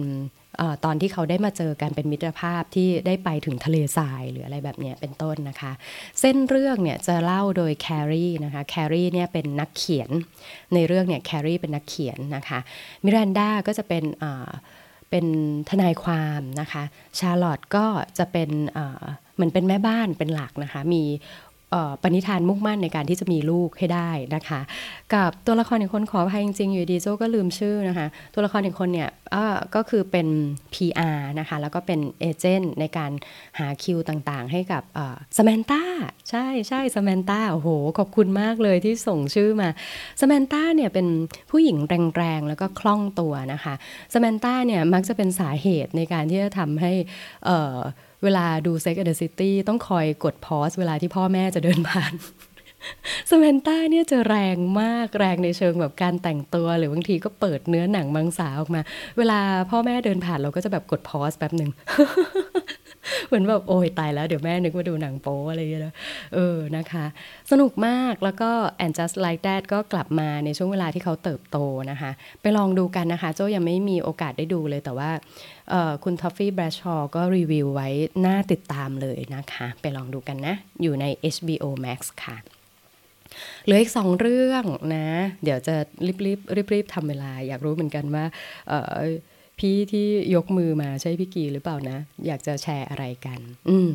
[0.61, 5.71] อตอนที่เขาได้มาเจอกันเป็นมิตรภาพที่ได้ไปถึงทะเลทรายหรืออะไรแบบนี้เป็นต้นนะคะ
[6.19, 10.09] เส้นเรื่องเนี่ยจะเล่าโดยแครีนะคะแครีเนี่ยเป็นนักเขียน
[10.73, 12.59] ในเรื่องเนี่ยแครีเป็นนักเขียนนะคะ
[13.03, 14.03] มิรันดาก็จะเป็น
[15.09, 15.25] เป็น
[15.69, 16.83] ทนายความนะคะ
[17.19, 17.85] ชาร์ลอตก็
[18.17, 18.49] จะเป็น
[19.35, 21.03] เหมือนเป็นแม่บ้านเป็นหลักนะคะมี
[22.01, 24.59] ปณิธานมุ่งมั่นในการที่จะมีลูกให้ได้นะคะ
[25.13, 29.09] กับตัวละครอีกคนขออภัยจริงๆ อยู่ดีโจ้ก็ลืมชื่อนะคะ ตัวละครอีกคนเนี่ย
[29.75, 30.27] ก็คือเป็น
[30.73, 33.11] PR นะคะ แล้วก็เป็นเอเจนต์ในการ
[33.59, 34.83] หาคิวต่างๆ ให้กับ
[35.37, 35.83] ซาแมนต้า
[36.29, 39.69] ใช่ใช่ซาแมนต้าโอ้โห ขอบคุณมากเลยที่ส่งชื่อมา
[40.21, 41.07] ซาแมนต้าเนี่ยเป็น
[41.51, 41.77] ผู้หญิง
[42.17, 43.73] แรงๆ แล้วก็คล่องตัวนะคะ
[44.13, 46.93] สแมนต้าเนี่ยมักจะเป็นสาเหตุในการที่จะทำให้
[47.45, 52.13] เเวลาดู Sex and the City ต้องคอยกดพอสเวลาที่พ่อแม่จะเดินผ่าน
[53.29, 58.81] สเมนต้าเนี่ยจะแรงมากแรงในเชิงแบบการแต่งตัว หรือบางทีก็เปิดเนื้อหนังมังสาออกมา
[59.17, 59.39] เวลา
[59.71, 61.71] พ่อแม่เดินผ่านเราก็จะแบบกดพอสแป๊บหนึ่ง
[63.27, 65.95] เหมือนแบบโอ้ยตายแล้วเดี๋ยวแม่นึกว่าดูหนังโป๊อะไรอย่างเงี้ย
[66.33, 67.05] เออนะคะ
[67.51, 68.51] สนุกมากแล้วก็
[68.83, 71.57] and just like that ก็กลับมาในช่วงเวลาที่เขาเติบโต
[71.91, 75.09] นะคะ ไปลองดูกันนะคะ โจยังไม่มีโอกาสได้ดูเลยแต่ว่า
[76.03, 77.89] คุณทอฟฟี่แบรชชอก็รีวิวไว้
[78.25, 82.37] น่าติดตามเลยนะคะ ไปลองดูกันนะ อยู่ใน HBO Max ค่ะ
[83.63, 84.63] เหลืออีกสองเรื่อง
[84.95, 85.07] นะ
[85.43, 88.25] เดี๋ยวจะรีบรีบรีบรีบทำเวลา อยากรู้เหมือนกันว่า
[89.59, 93.91] พี่ที่ยกมือมาใช่พี่กีหรือเปล่านะ อยากจะแชร์อะไรกัน อืม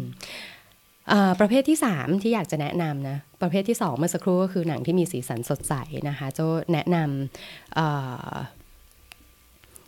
[1.40, 5.74] ประเภทที่ 3 ที่อยากจะแนะนำนะ ประเภทที่ 2 เมื่อสักครู่ก็คือหนังที่มีสีสันสดใส
[6.08, 6.40] นะคะโจ้
[6.72, 7.76] แนะนำ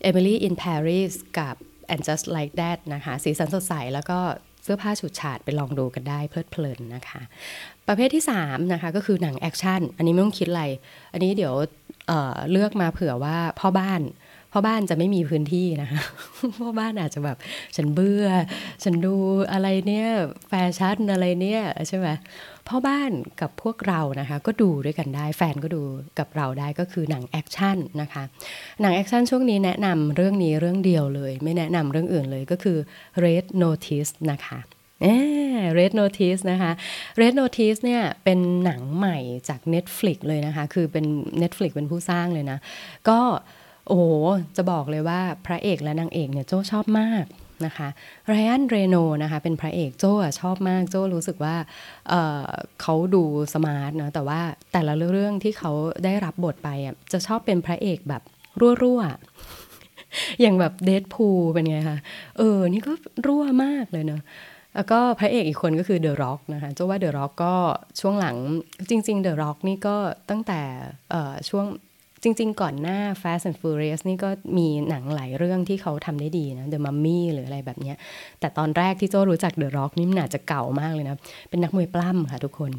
[0.03, 1.57] เอมิลี่อินปารีสกับ
[1.93, 4.19] and just like that นะคะ สีสันสดใสแล้วก็
[4.63, 7.21] เสื้อผ้าฉูดฉาดไปลองดูกันได้เพลิดเพลินนะคะ
[7.89, 10.65] ประเภทที่ 3 นะคะ ก็คือหนังแอคชั่น อันนี้ไม่ต้องคิดอะไร
[11.13, 11.55] อันนี้เดี๋ยว
[12.07, 14.01] เลือกมาเผื่อว่าพ่อบ้าน
[14.59, 16.03] พ่อบ้านจะไม่มีพื้นที่นะคะ
[16.61, 17.37] พ่อบ้านอาจจะแบบ
[17.77, 18.27] ฉันเบื่อ
[18.85, 19.15] ฉันดู
[19.53, 20.09] อะไรเนี่ย
[20.49, 22.09] แฟชั่นอะไรเนี่ยใช่ไหม
[22.69, 25.83] พ่อบ้านกับพวกเรานะคะก็ดูด้วยกันได้ แฟนก็ดู
[26.19, 28.23] กับเราได้ก็คือหนังแอคชั่นนะคะ
[28.81, 32.79] หนังแอคชั่นช่วงนี้แนะนำเรื่องนี้เรื่องเดียวเลย ไม่แนะนำเรื่องอื่นเลยก็คือ
[33.25, 34.59] Red Notice นะคะ
[35.03, 35.07] เอ
[35.79, 36.73] Red Notice นะคะ
[37.21, 41.07] Red Notice เนี่ยเป็นหนังใหม่จาก Netflix เลยนะคะ คือเป็น
[41.43, 42.59] Netflix เป็นผู้สร้างเลยนะ
[43.11, 43.21] ก็
[43.89, 44.01] โจ้
[44.57, 47.25] จะบอกเลยว่าพระเอกและนางเอกเนี่ยโจ้ชอบมาก
[47.67, 47.89] นะคะ
[48.27, 52.13] ไรอันเรย์โนลด์สนะคะเป็นพระเอกโจ้ชอบมากโจ้รู้สึกว่า
[52.83, 53.23] เขาดู
[53.55, 54.41] smart นะแต่ว่า
[54.73, 55.73] แต่ละเรื่องที่เขา
[56.05, 58.23] ได้รับบทไปอะจะชอบเป็นพระเอกแบบ
[58.83, 61.99] รั่วๆ อย่างแบบเดดพูลเป็นไงคะ
[62.39, 62.93] เออ นี่ก็
[63.27, 64.23] รั่วมากเลยเนาะ
[64.75, 67.55] แล้วก็พระเอกอีกคนก็คือเดอะร็อกนะคะโจ้ว่าเดอะร็อกก็
[68.01, 68.37] ช่วงหลัง
[68.91, 69.97] จริง ๆ เดอะร็อกนี่ก็
[70.31, 70.61] ตั้งแต่
[71.49, 71.67] ช่วง
[72.23, 77.95] จริง ๆ ก่อนหน้า Fast and Furious นี่ก็มีหนังหลายเรื่องที่เขาทำได้ดีนะ The Mummy หรืออะไรแบบนี้
[78.41, 81.17] แต่ตอนแรกที่โจ้รู้จัก The Rock นี่มันอาจจะเก่ามากเลยนะ
[81.51, 82.73] เป็นนักมวยปล้ำค่ะทุกคน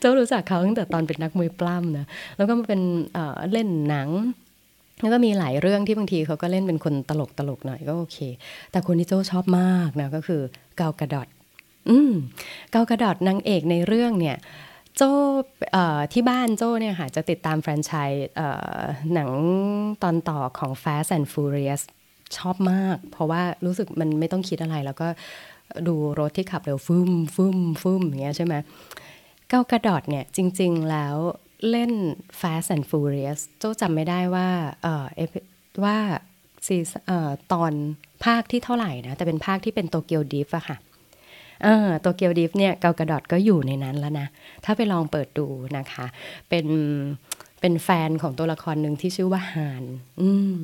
[0.00, 2.80] โจ้รู้จักเขาตั้งแต่ตอนเป็นนักมวยปล้ำนะ แล้วก็มาเป็น
[3.14, 4.08] เเล่นหนัง
[5.00, 8.18] แล้วก็มีหลายเรื่องที่บางทีเขาก็เล่นเป็นคนตลกตลกหน่อยก็โอเค
[8.70, 10.40] แต่คนที่โจ้ชอบมากนะก็คือ
[10.76, 11.28] เกากระดอด
[11.88, 12.12] อืม
[12.72, 14.36] เกากระดอดนางเอกในเรื่องเนี่ย
[14.96, 15.10] โจ้
[16.12, 18.26] ที่บ้านโจ้เนี่ยค่ะจะติดตามแฟรนไชส์
[19.14, 19.30] หนัง
[20.02, 21.82] ตอนต่อของ Fast and Furious
[22.36, 25.08] ชอบมาก เพราะว่ารู้สึกมันไม่ต้องคิดอะไรแล้วก็
[25.88, 28.54] ดูรถที่ขับเร็วฟึมฟึมฟึมอย่างเงี้ยใช่ไหม
[29.48, 31.16] เก้ากระดอดเนี่ยจริง ๆ แล้ว
[31.70, 31.92] เล่น
[32.40, 34.48] Fast and Furious โจ้จำไม่ได้ว่า
[34.82, 35.04] เออ
[35.84, 35.96] ว่า
[36.66, 36.76] ซี
[37.52, 37.72] ตอน
[38.24, 40.76] ภาคที่เท่าไหร่นะ แต่เป็นภาคที่เป็นโตเกียวดิฟอะค่ะ
[41.62, 44.26] เออตัวเกียวดิฟเนี่ยเกากระดอดก็อยู่ในนั้นแล้วนะ
[44.64, 45.46] ถ้าไปลองเปิดดู
[45.78, 46.06] นะคะ
[46.48, 46.66] เป็น
[47.60, 49.84] เป็นแฟนของตัวละครหนึ่งที่ชื่อว่าฮาน
[50.20, 50.60] อืม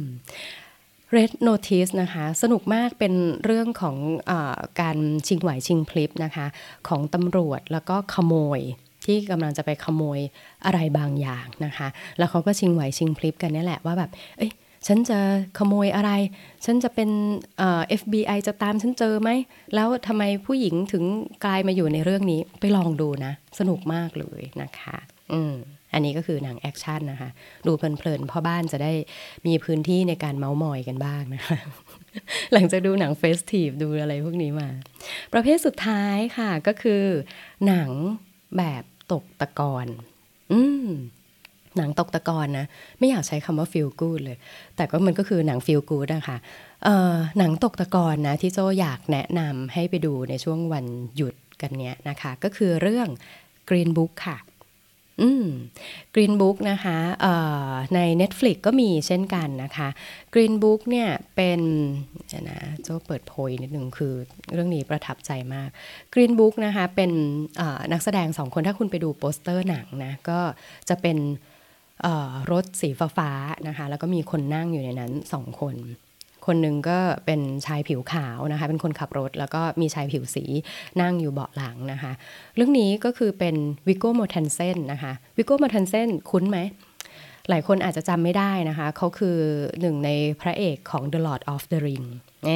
[1.16, 3.96] Red Notice นะคะ สนุกมากเป็นเรื่องของ
[4.30, 4.32] อ
[4.80, 6.46] การชิงไหวชิงพลิบนะคะ
[6.88, 8.60] ของตำรวจแล้วก็ขโมย
[9.04, 10.18] ที่กำลังจะไปขโมย
[10.64, 14.50] อะไรบางอย่างนะคะ แล้วเขาก็ชิงไหวชิงพริบกันนี่แหละว่าแบบ เอ้ย
[14.86, 15.18] ฉันจะ
[15.58, 16.10] ขโมยอะไร
[16.64, 17.10] ฉันจะเป็น
[17.58, 17.62] เอ
[18.00, 19.30] FBI จะตามฉันเจอไหม
[19.74, 21.04] แล้วทำไมผู้หญิงถึง
[21.44, 24.98] กลายมาอยู่ในเรื่องนี้ไปลองดูนะ สนุกมากเลยนะคะ
[25.32, 25.54] อืม
[25.94, 27.30] อันนี้ก็คือหนังแอคชั่นนะคะ
[27.66, 28.92] ดูเพลินๆพ่อบ้านจะได้
[29.46, 31.58] มีพื้นที่ในการเมาส์มอยกันบ้างนะคะ
[32.52, 34.68] หลังจากดูหนัง festive ดูอะไรพวกนี้มา
[35.32, 37.04] ประเภทสุดท้ายค่ะก็คือ
[37.66, 37.90] หนัง
[38.56, 39.86] แบบตกตะกอน
[40.52, 40.86] อืม
[41.76, 42.66] หนังตกตะกอนนะ
[42.98, 44.38] ไม่อยากใช้คำว่า feel good เลย
[44.76, 46.36] แต่ก็มันก็คือหนัง feel good นะคะ
[47.38, 53.08] หนังตกตะกอนนะที่โจอยากแนะนำให้ไปดูในช่วงวันหยุดกันเนี้ยนะคะ ก็คือเรื่อง
[53.68, 54.38] Green Book ค่ะ
[55.20, 55.46] อืม
[56.14, 56.98] Green Book นะคะ
[57.94, 59.88] ใน Netflix ก็มีเช่นกันนะคะ
[60.34, 61.60] Green Book เนี่ยเป็น
[62.48, 64.14] นะโจเปิดโพยนิดหนึ่งคือ
[64.52, 65.68] เรื่องนี้ประทับใจมาก
[66.14, 67.10] Green Book นะคะเป็น
[67.92, 70.40] นักแสดงสองคนถ้าคุณไปดูโปสเตอร์หนังนะก็
[70.88, 71.18] จะเป็น
[72.52, 75.76] รถสีฟ้าๆนะคะแล้วก็มีคนนั่งอยู่ในนั้นสองคน
[76.46, 80.44] คนหนึ่งก็เป็นชายผิวขาวนะคะเป็นคนขับรถ แล้วก็มีชายผิวสี
[81.00, 82.12] นั่งอยู่เบาะหลังนะคะ
[82.56, 83.56] เรื่องนี้ก็คือเป็น
[83.88, 86.58] Viggo Mortensen นะคะ Viggo Mortensen คุ้นไหม
[87.48, 89.38] หลายคนอาจจะจำไม่ได้นะคะเขาคือ
[89.80, 92.06] หนึ่งในพระเอกของ The Lord of the Ring
[92.46, 92.50] เอ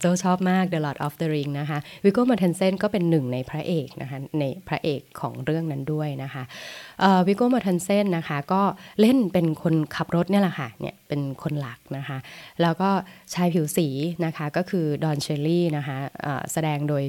[0.00, 6.42] อโจชอบมาก The Lord of the Ring นะคะ Viggo Mortensen ก็เป็นหนึ่งในพระเอกนะคะในพระเอกของเรื่องนั้นด้วยนะคะ
[7.26, 8.62] Viggo Mortensen นะคะก็
[9.00, 12.18] เล่นเป็นคนขับรถเนี่ยแหละค่ะเนี่ยเป็นคนหลักนะคะ
[12.62, 12.90] แล้วก็
[13.34, 13.88] ชายผิวสี
[14.24, 15.96] นะคะก็คือ Don Shirley นะคะ
[16.52, 17.02] แสดงโดย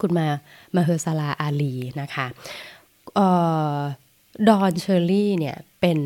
[0.00, 0.26] คุณมา
[0.74, 2.26] Mahershala Ali นะคะ
[4.48, 5.98] Don Shirley เนี่ยเป็น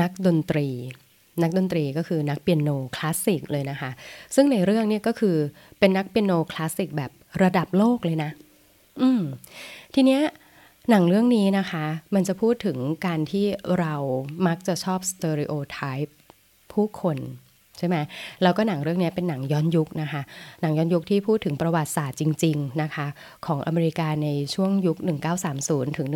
[0.00, 0.68] นักดนตรี
[1.42, 3.90] นักดนตรีก็คือนักเปียโนคลาสสิกเลยนะคะ
[4.34, 5.36] ซึ่งในเรื่องนี้ก็คือ
[5.78, 7.10] เป็นนักเปียโนคลาสสิกแบบ
[7.42, 8.30] ระดับโลกเลยนะ
[9.00, 9.22] อืม
[9.94, 10.22] ทีเนี้ย
[10.90, 13.46] หนังเรื่องนี้นะคะ มันจะพูดถึงการที่
[13.78, 13.94] เรา
[14.46, 16.16] มักจะชอบ stereotype
[16.72, 17.16] ผู้คน
[17.78, 17.96] ใช่ไหม
[18.42, 20.22] แล้วก็หนังเรื่องนี้เป็นหนังย้อนยุคนะคะ
[20.62, 23.06] หนังย้อนยุคที่พูดถึงประวัติศาสตร์จริง ๆนะคะ
[23.46, 24.96] ของอเมริกาในช่วงยุค
[25.46, 26.08] 1930 ถึง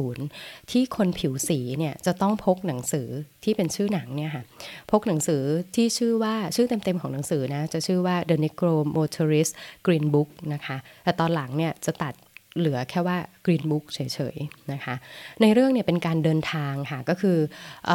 [0.00, 3.08] 1960 ที่คนผิวสีเนี่ยจะต้องพกหนังสือ
[3.44, 4.44] ที่เป็นชื่อหนังเนี่ยค่ะ
[4.90, 5.42] พกหนังสือ
[5.76, 9.52] ที่ชื่อว่าชื่อเต็ม ๆ ของหนังสือนะ จะชื่อว่า The Negro Motorist
[9.86, 12.14] Green Book นะคะ แต่ตอนหลังเนี่ยจะตัด
[12.58, 14.00] เหลือแค่ว่า Green Book เฉ
[14.34, 14.94] ยๆนะคะ
[15.42, 17.38] ในเรื่องเนี่ยเป็นการเดินทางค่ะก็คือ
[17.90, 17.92] อ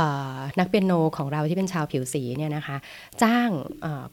[0.60, 2.78] นักเปียโนของเราที่เป็นชาวผิวสีเนี่ยนะคะ
[3.24, 3.50] จ้าง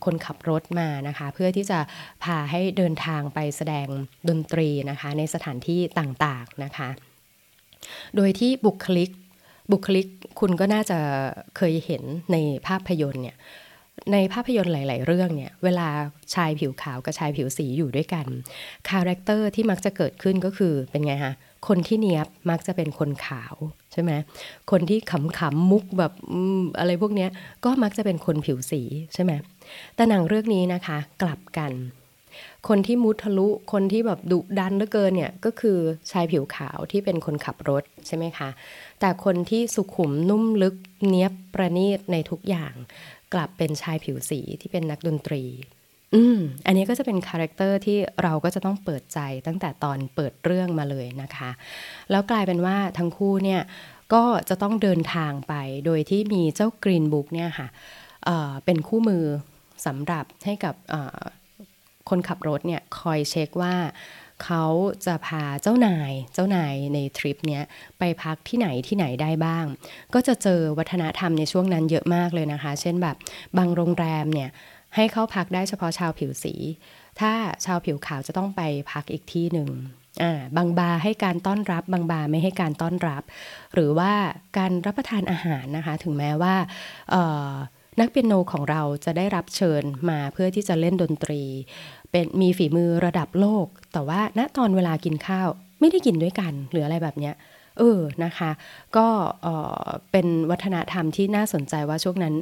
[0.04, 1.78] คนขับรถมานะคะเพื่อที่จะ
[2.22, 3.88] พาให้เดินทางไปแสดง
[4.28, 6.88] ดนตรีนะคะในสถานที่ต่างๆนะคะ
[8.16, 9.10] โดยที่บุคลิก
[9.72, 10.06] บุคลิก
[10.40, 10.98] คุณก็น่าจะ
[11.56, 12.02] เคยเห็น
[12.32, 13.36] ในภาพยนตร์เนี่ย
[14.12, 15.88] ในภาพยนตร์หลาย ๆ เรื่องเนี่ย เวลา
[16.34, 18.26] ชายผิวขาวกับชายผิวสีอยู่ด้วยกัน
[18.88, 21.34] character ที่มักจะเกิดขึ้นก็คือเป็นไงฮะ
[21.68, 23.54] คนที่เนียบมักจะเป็นคนขาว
[23.92, 24.12] ใช่ไหม
[24.70, 26.12] คนที่ขำๆมุกแบบ
[26.78, 27.26] อะไรพวกนี้
[27.64, 28.82] ก็มักจะเป็นคนผิวสี
[29.14, 29.32] ใช่ไหม
[29.96, 31.72] แต่หนังเรื่องนี้นะคะกลับกัน
[32.68, 35.78] คนที่มุทะลุคนที่แบบดุดันเหลือเกินเนี่ยก็คือ
[36.10, 38.48] ชายผิวขาวที่เป็นคนขับรถใช่ไหมคะ
[39.00, 40.74] แต่คนที่สุขุมนุ่มลึก
[41.06, 42.74] เนียบประณีตในทุกอย่าง
[43.32, 45.44] กลับเป็นชายผิวสีที่เป็นนักดนตรี
[46.14, 51.50] อืม อันนี้ก็จะเป็น character ที่เราก็จะต้องเปิดใจตั้งแต่ตอนเปิดเรื่องมาเลยนะคะ
[52.10, 53.62] แล้วกลายเป็นว่าทั้งคู่เนี่ย
[54.14, 55.54] ก็จะต้องเดินทางไป
[55.86, 57.68] โดยที่มีเจ้ากรีนบุ๊กเนี่ยค่ะ
[58.24, 59.24] เเป็นคู่มือ
[59.86, 60.74] สำหรับให้กับ
[62.08, 63.74] คนขับรถเนี่ยคอยเช็คว่า
[64.44, 64.64] เขา
[65.06, 67.62] จะพาเจ้านายเจ้านายในทริปเนี้ย
[67.98, 69.64] ไปพักที่ไหนที่ไหนได้บ้าง
[70.14, 73.16] ก็จะเจอวัฒนธรรมในช่วงนั้นเยอะมากเลยนะคะ เช่นแบบ
[73.58, 74.50] บางโรงแรมเนี่ย
[74.96, 76.54] ให้เข้าพักได้เฉพาะชาวผิวสี
[77.20, 77.32] ถ้า
[77.64, 79.68] ชาวผิวขาวจะต้องไปพักอีกที่หนึ่ง
[80.56, 83.22] บางบาร์ให้การต้อนรับบางบาร์ไม่ให้การต้อนรับ
[83.74, 84.12] หรือว่า
[84.58, 86.54] การรับประทานอาหารนะคะ ถึงแม้ว่า
[88.00, 91.42] นักเปียโนของเราจะได้รับเชิญมาเพื่อที่จะเล่นดนตรี
[92.10, 95.48] เป็นมีฝีมือระดับโลก แต่ว่าณตอนเวลากินข้าว
[95.80, 97.34] ไม่ได้กินด้วยกันหรืออะไรแบบเนี้ย
[97.78, 98.50] เออนะคะ
[98.96, 99.06] ก็
[100.10, 102.34] เป็นวัฒนธรรมที่น่าสนใจว่าช่วงนั้น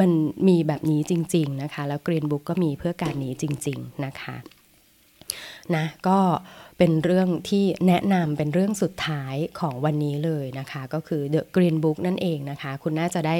[0.00, 0.10] มัน
[0.48, 4.36] มีแบบนี้จริง ๆ นะคะ แล้วกรีนบุ๊กก็มีเพื่อการนี้จริง ๆ นะคะ
[5.76, 6.18] นะก็
[6.78, 13.36] เป็นเรื่องที่แนะนำเป็นเรื่องสุดท้ายของวันนี้เลยนะคะ ก็คือ The Green Book นั่นเองนะคะ คุณน่าจะได้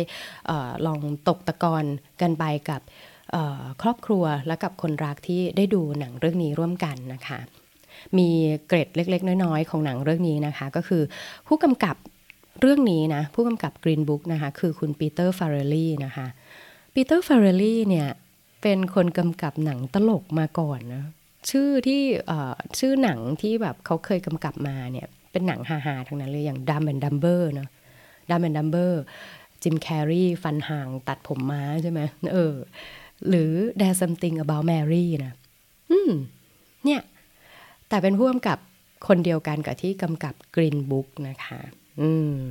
[0.50, 0.52] อ
[0.86, 1.84] ลองตกตะกอน
[2.22, 2.80] กันไปกับ
[3.82, 7.38] ครอบครัวและกับคนรักที่ได้ดูหนังเรื่องนี้ร่วมกันนะคะ
[8.18, 8.28] มี
[8.66, 11.02] เกร็ดเล็ก ๆ น้อย ๆ ของหนังเรื่องนี้นะคะ ก็คือ
[11.46, 11.96] ผู้กำกับ
[12.60, 16.26] เรื่องนี้นะ ผู้กำกับ Green Book นะคะ คือคุณ Peter Farrelly นะคะ
[16.94, 18.08] Peter Farrelly เนี่ย
[18.62, 21.04] เป็นคนกำกับหนังตลกมาก่อนนะ
[21.50, 22.02] ชื่อที่
[22.78, 27.68] ชื่อหนังที่แบบเขาเคยกำกับมาเนี่ยเป็นหนังฮาๆทั้งนั้นเลยอย่าง Dumb and Dumber เนาะ
[28.30, 32.00] Dumb and Dumber Jim Carrey ฟันห่างตัดผมม้าใช่ไหม
[32.32, 32.54] เออ
[33.28, 35.32] หรือ There's something about Mary นะ
[35.90, 36.12] อืม
[36.84, 37.00] เนี่ย
[37.88, 38.58] แต่เป็นผู้กำกับ
[39.08, 41.60] คนเดียวกันกับที่กำกับ Green Book นะคะ
[42.00, 42.42] อืม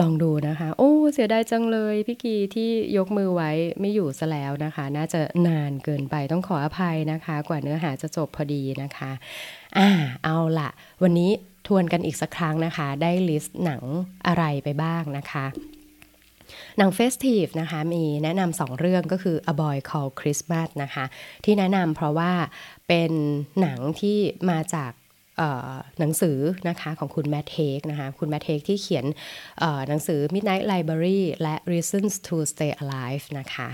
[0.00, 9.10] ลองดูนะคะ โอ้ เสียดายจังเลยพี่กีที่ยกมือไว้ไม่อยู่ซะแล้วนะคะ น่าจะนานเกินไปต้องขออภัยนะคะ กว่าเนื้อหาจะจบพอดีนะคะ
[9.78, 9.88] อ่า
[10.24, 10.70] เอาละ
[11.02, 11.30] วันนี้
[11.66, 13.82] ทวนกันอีกสักครั้งนะคะ ได้ list หนัง
[14.26, 15.46] อะไรไปบ้างนะคะ
[16.78, 21.04] หนัง festive นะคะมีแนะนำสองเรื่องก็คือ A Boy Called Christmas นะคะ
[21.44, 22.32] ที่แนะนำเพราะว่า
[22.88, 23.12] เป็น
[23.60, 24.18] หนังที่
[24.50, 24.92] มาจาก
[25.98, 29.04] หนังสือนะคะของคุณ Matt Haig นะคะคุณ Matt Haig ที่เขียน
[29.88, 33.68] หนังสือ Midnight Library และ Reasons to Stay Alive นะคะ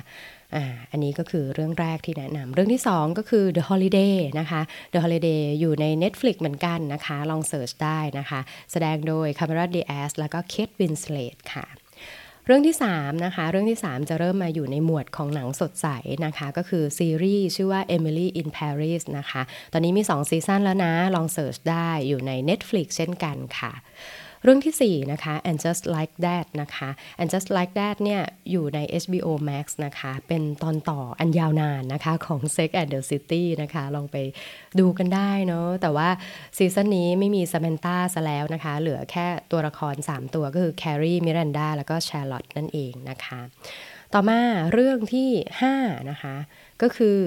[0.90, 4.60] อันนี้ก็คือเรื่องแรกที่แนะนำเรื่องที่ 2 ก็คือ The Holiday นะคะ
[4.92, 8.40] The Holiday อยู่ใน Netflix เหมือนกันนะคะ ลอง search ได้นะคะ
[8.72, 11.66] แสดงโดย Cameron Diaz แล้วก็ Kate Winslet ค่ะ
[12.46, 15.88] เรื่องที่3นะคะเรื่องที่ 3 จะเริ่มมาอยู่ในหมวดของหนังสดใส
[16.26, 23.72] นะคะ ก็คือซีรีส์ชื่อว่า Emily in Paris นะคะ ตอนนี้มี 2 season แล้วนะ ลอง search ได้อยู่ใน Netflix เช่นกันค่ะ
[24.44, 29.28] เรื่องที่ 4 นะคะ and just like that นะคะ and just like that เนี่ย อยู่ใน HBO
[29.48, 34.16] Max นะคะ เป็นตอนต่ออันยาวนานนะคะ ของ Sex and the City นะคะ ลองไป
[34.78, 36.08] ดูกันได้เนาะแต่ว่า
[36.56, 43.40] ซีซั่นนี้ไม่มีซา m มนต้าซะแล้วนะคะ เหลือแค่ตัวละคร 3 ตัวก็คือ Carrie Miranda แล้วก็ Charlotte นั่นเองนะคะ
[44.14, 44.40] ต่อมา
[44.72, 45.30] เรื่องที่
[45.70, 46.36] 5 นะคะ
[46.82, 47.18] ก็คือ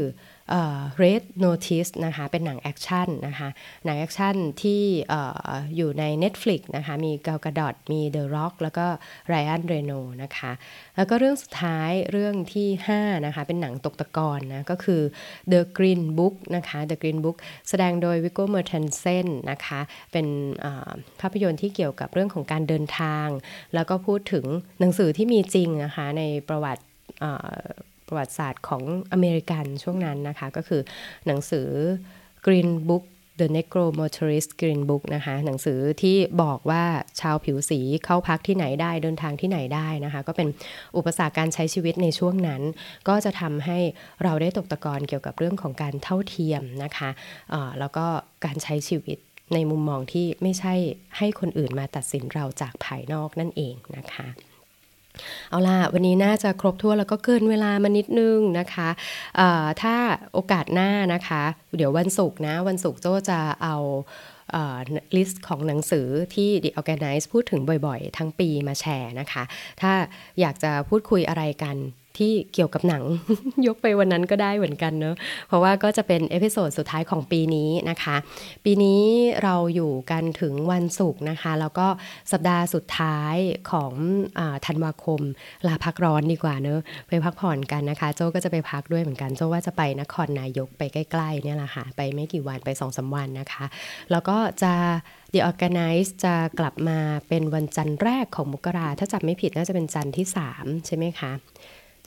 [1.03, 3.49] Red Notice นะคะ เป็นหนังแอคชั่นนะคะ
[3.86, 4.81] หนังแอคชั่นที่
[5.12, 8.86] อยู่ใน Netflix นะคะ มี Gal Gadot มี The Rock แล้วก็
[9.31, 10.51] Ryan r e n o นะคะ
[10.95, 15.01] แล้วก็เรื่องสุดท้ายเรื่องที่ 5 นะคะ เป็นหนังตกตะกอนนะ ก็คือ
[15.51, 17.38] The Green Book นะคะ The Green Book
[17.69, 19.79] แสดงโดย Viggo Mortensen นะคะ
[20.12, 20.27] เป็น
[21.21, 23.27] ภาพยนตร์ที่เกี่ยวกับเรื่องของการเดินทาง
[23.73, 24.45] แล้วก็พูดถึง
[24.79, 26.83] หนังสือที่มีจริงนะคะ ในประวัติ
[28.07, 30.81] ประวัติศาสตร์ของอเมริกันช่วงนั้นนะคะ ก็คือ
[31.27, 31.69] หนังสือ
[32.45, 33.05] Green Book
[33.39, 36.83] The Negro Motorist Green Book นะคะ หนังสือที่บอกว่า
[37.21, 40.47] ชาวผิวสีเข้าพักที่ไหนได้เดินทางที่ไหนได้นะคะ ก็เป็น
[40.97, 42.61] อุปสรรคการใช้ชีวิตในช่วงนั้น
[43.07, 43.79] ก็จะทำให้
[44.23, 48.05] เราได้ตกตะกอนเกี่ยวกับเรื่องของการเท่าเทียมนะคะะแล้วก็
[48.45, 49.17] การใช้ชีวิต
[49.53, 50.73] ในมุมมองที่ไม่ใช่
[51.17, 54.27] ให้คนอื่นมาตัดสินเราจากภายนอกนั่นเองนะคะ
[55.49, 58.89] เอาล่ะ วันนี้น่าจะครบทั่วแล้วก็เกินเวลามานิดนึงนะคะ
[59.82, 59.95] ถ้า
[60.34, 61.43] โอกาสหน้านะคะ
[61.77, 63.75] เดี๋ยววันศุกร์นะ วันศุกร์โจจะเอา
[65.15, 69.43] ลิสต์ของหนังสือที่ The Organize พูดถึงบ่อยๆ ทั้งปีมาแชร์นะคะ
[69.82, 69.91] ถ้า
[70.39, 71.75] อยากจะพูดคุยอะไรกัน
[72.17, 73.03] ที่เกี่ยวกับหนัง
[73.67, 75.15] ยกไปวันนั้นก็ได้เหมือนกันเนอะ
[75.47, 78.15] เพราะว่าก็จะเป็น episode สุดท้ายของปีนี้นะคะ
[78.65, 79.01] ปีนี้
[79.43, 81.88] เราอยู่กันถึงวันศุกร์นะคะ แล้วก็
[82.32, 83.36] สัปดาห์สุดท้าย
[83.71, 83.93] ของ
[84.65, 85.21] ธันวาคม
[85.67, 93.65] ลาพักร้อนดีกว่าเนอะไปพักผ่อนกันนะคะ โจก็จะไปพักด้วยเหมือนกันโจว่าจะไปนครนายกไปใกล้ๆเนี่ยแหละค่ะไปไม่กี่วันไปสองสามวันนะคะ
[94.12, 94.73] แล้วก็จะ
[95.34, 100.25] The ORGANICE จะกลับมาเป็นวันจันทร์แรกของมกราถ้าจำไม่ผิดน่าจะเป็นจันทร์ที่
[100.56, 101.32] 3 ใช่ไหมคะ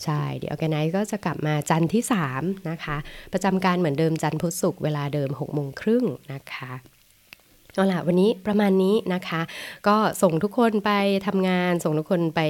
[0.05, 2.03] ใช่เดี๋ยวแกไนก็จะกลับมาจันทร์ที่
[2.35, 2.97] 3 นะคะ
[3.33, 6.73] ประจำการเหมือนเดิมจันทร์พุธศุกร์เวลาเดิม6โมงครึ่งนะคะ
[7.75, 9.41] เอาล่ะวันนี้ประมาณนี้นะคะ
[9.89, 10.91] ก็ส่งทุกคนไป
[11.27, 12.41] ทำงาน ส่งทุกคนไป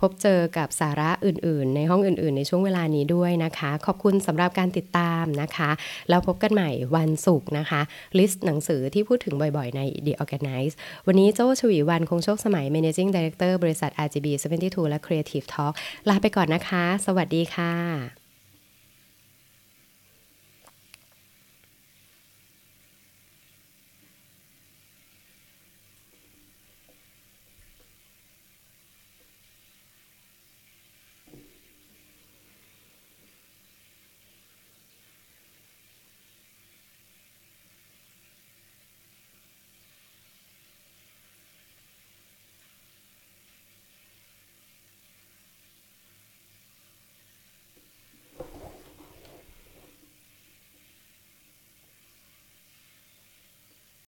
[0.00, 5.70] พบเจอกับสาระอื่น ๆ ในห้องอื่น ๆ ในช่วงเวลานี้ด้วยนะคะ ขอบคุณสำหรับการติดตามนะคะ
[6.08, 7.80] แล้วพบกันใหม่วันศุกร์นะคะ
[8.18, 10.74] ลิสต์หนังสือที่พูดถึงบ่อย ๆ ใน The Organize
[11.06, 14.26] วันนี้โจ้ชวีวันคงโชคสมัย Managing Director บริษัท RGB
[14.60, 15.72] 72 และ Creative Talk
[16.08, 18.23] ลาไปก่อนนะคะ สวัสดีค่ะ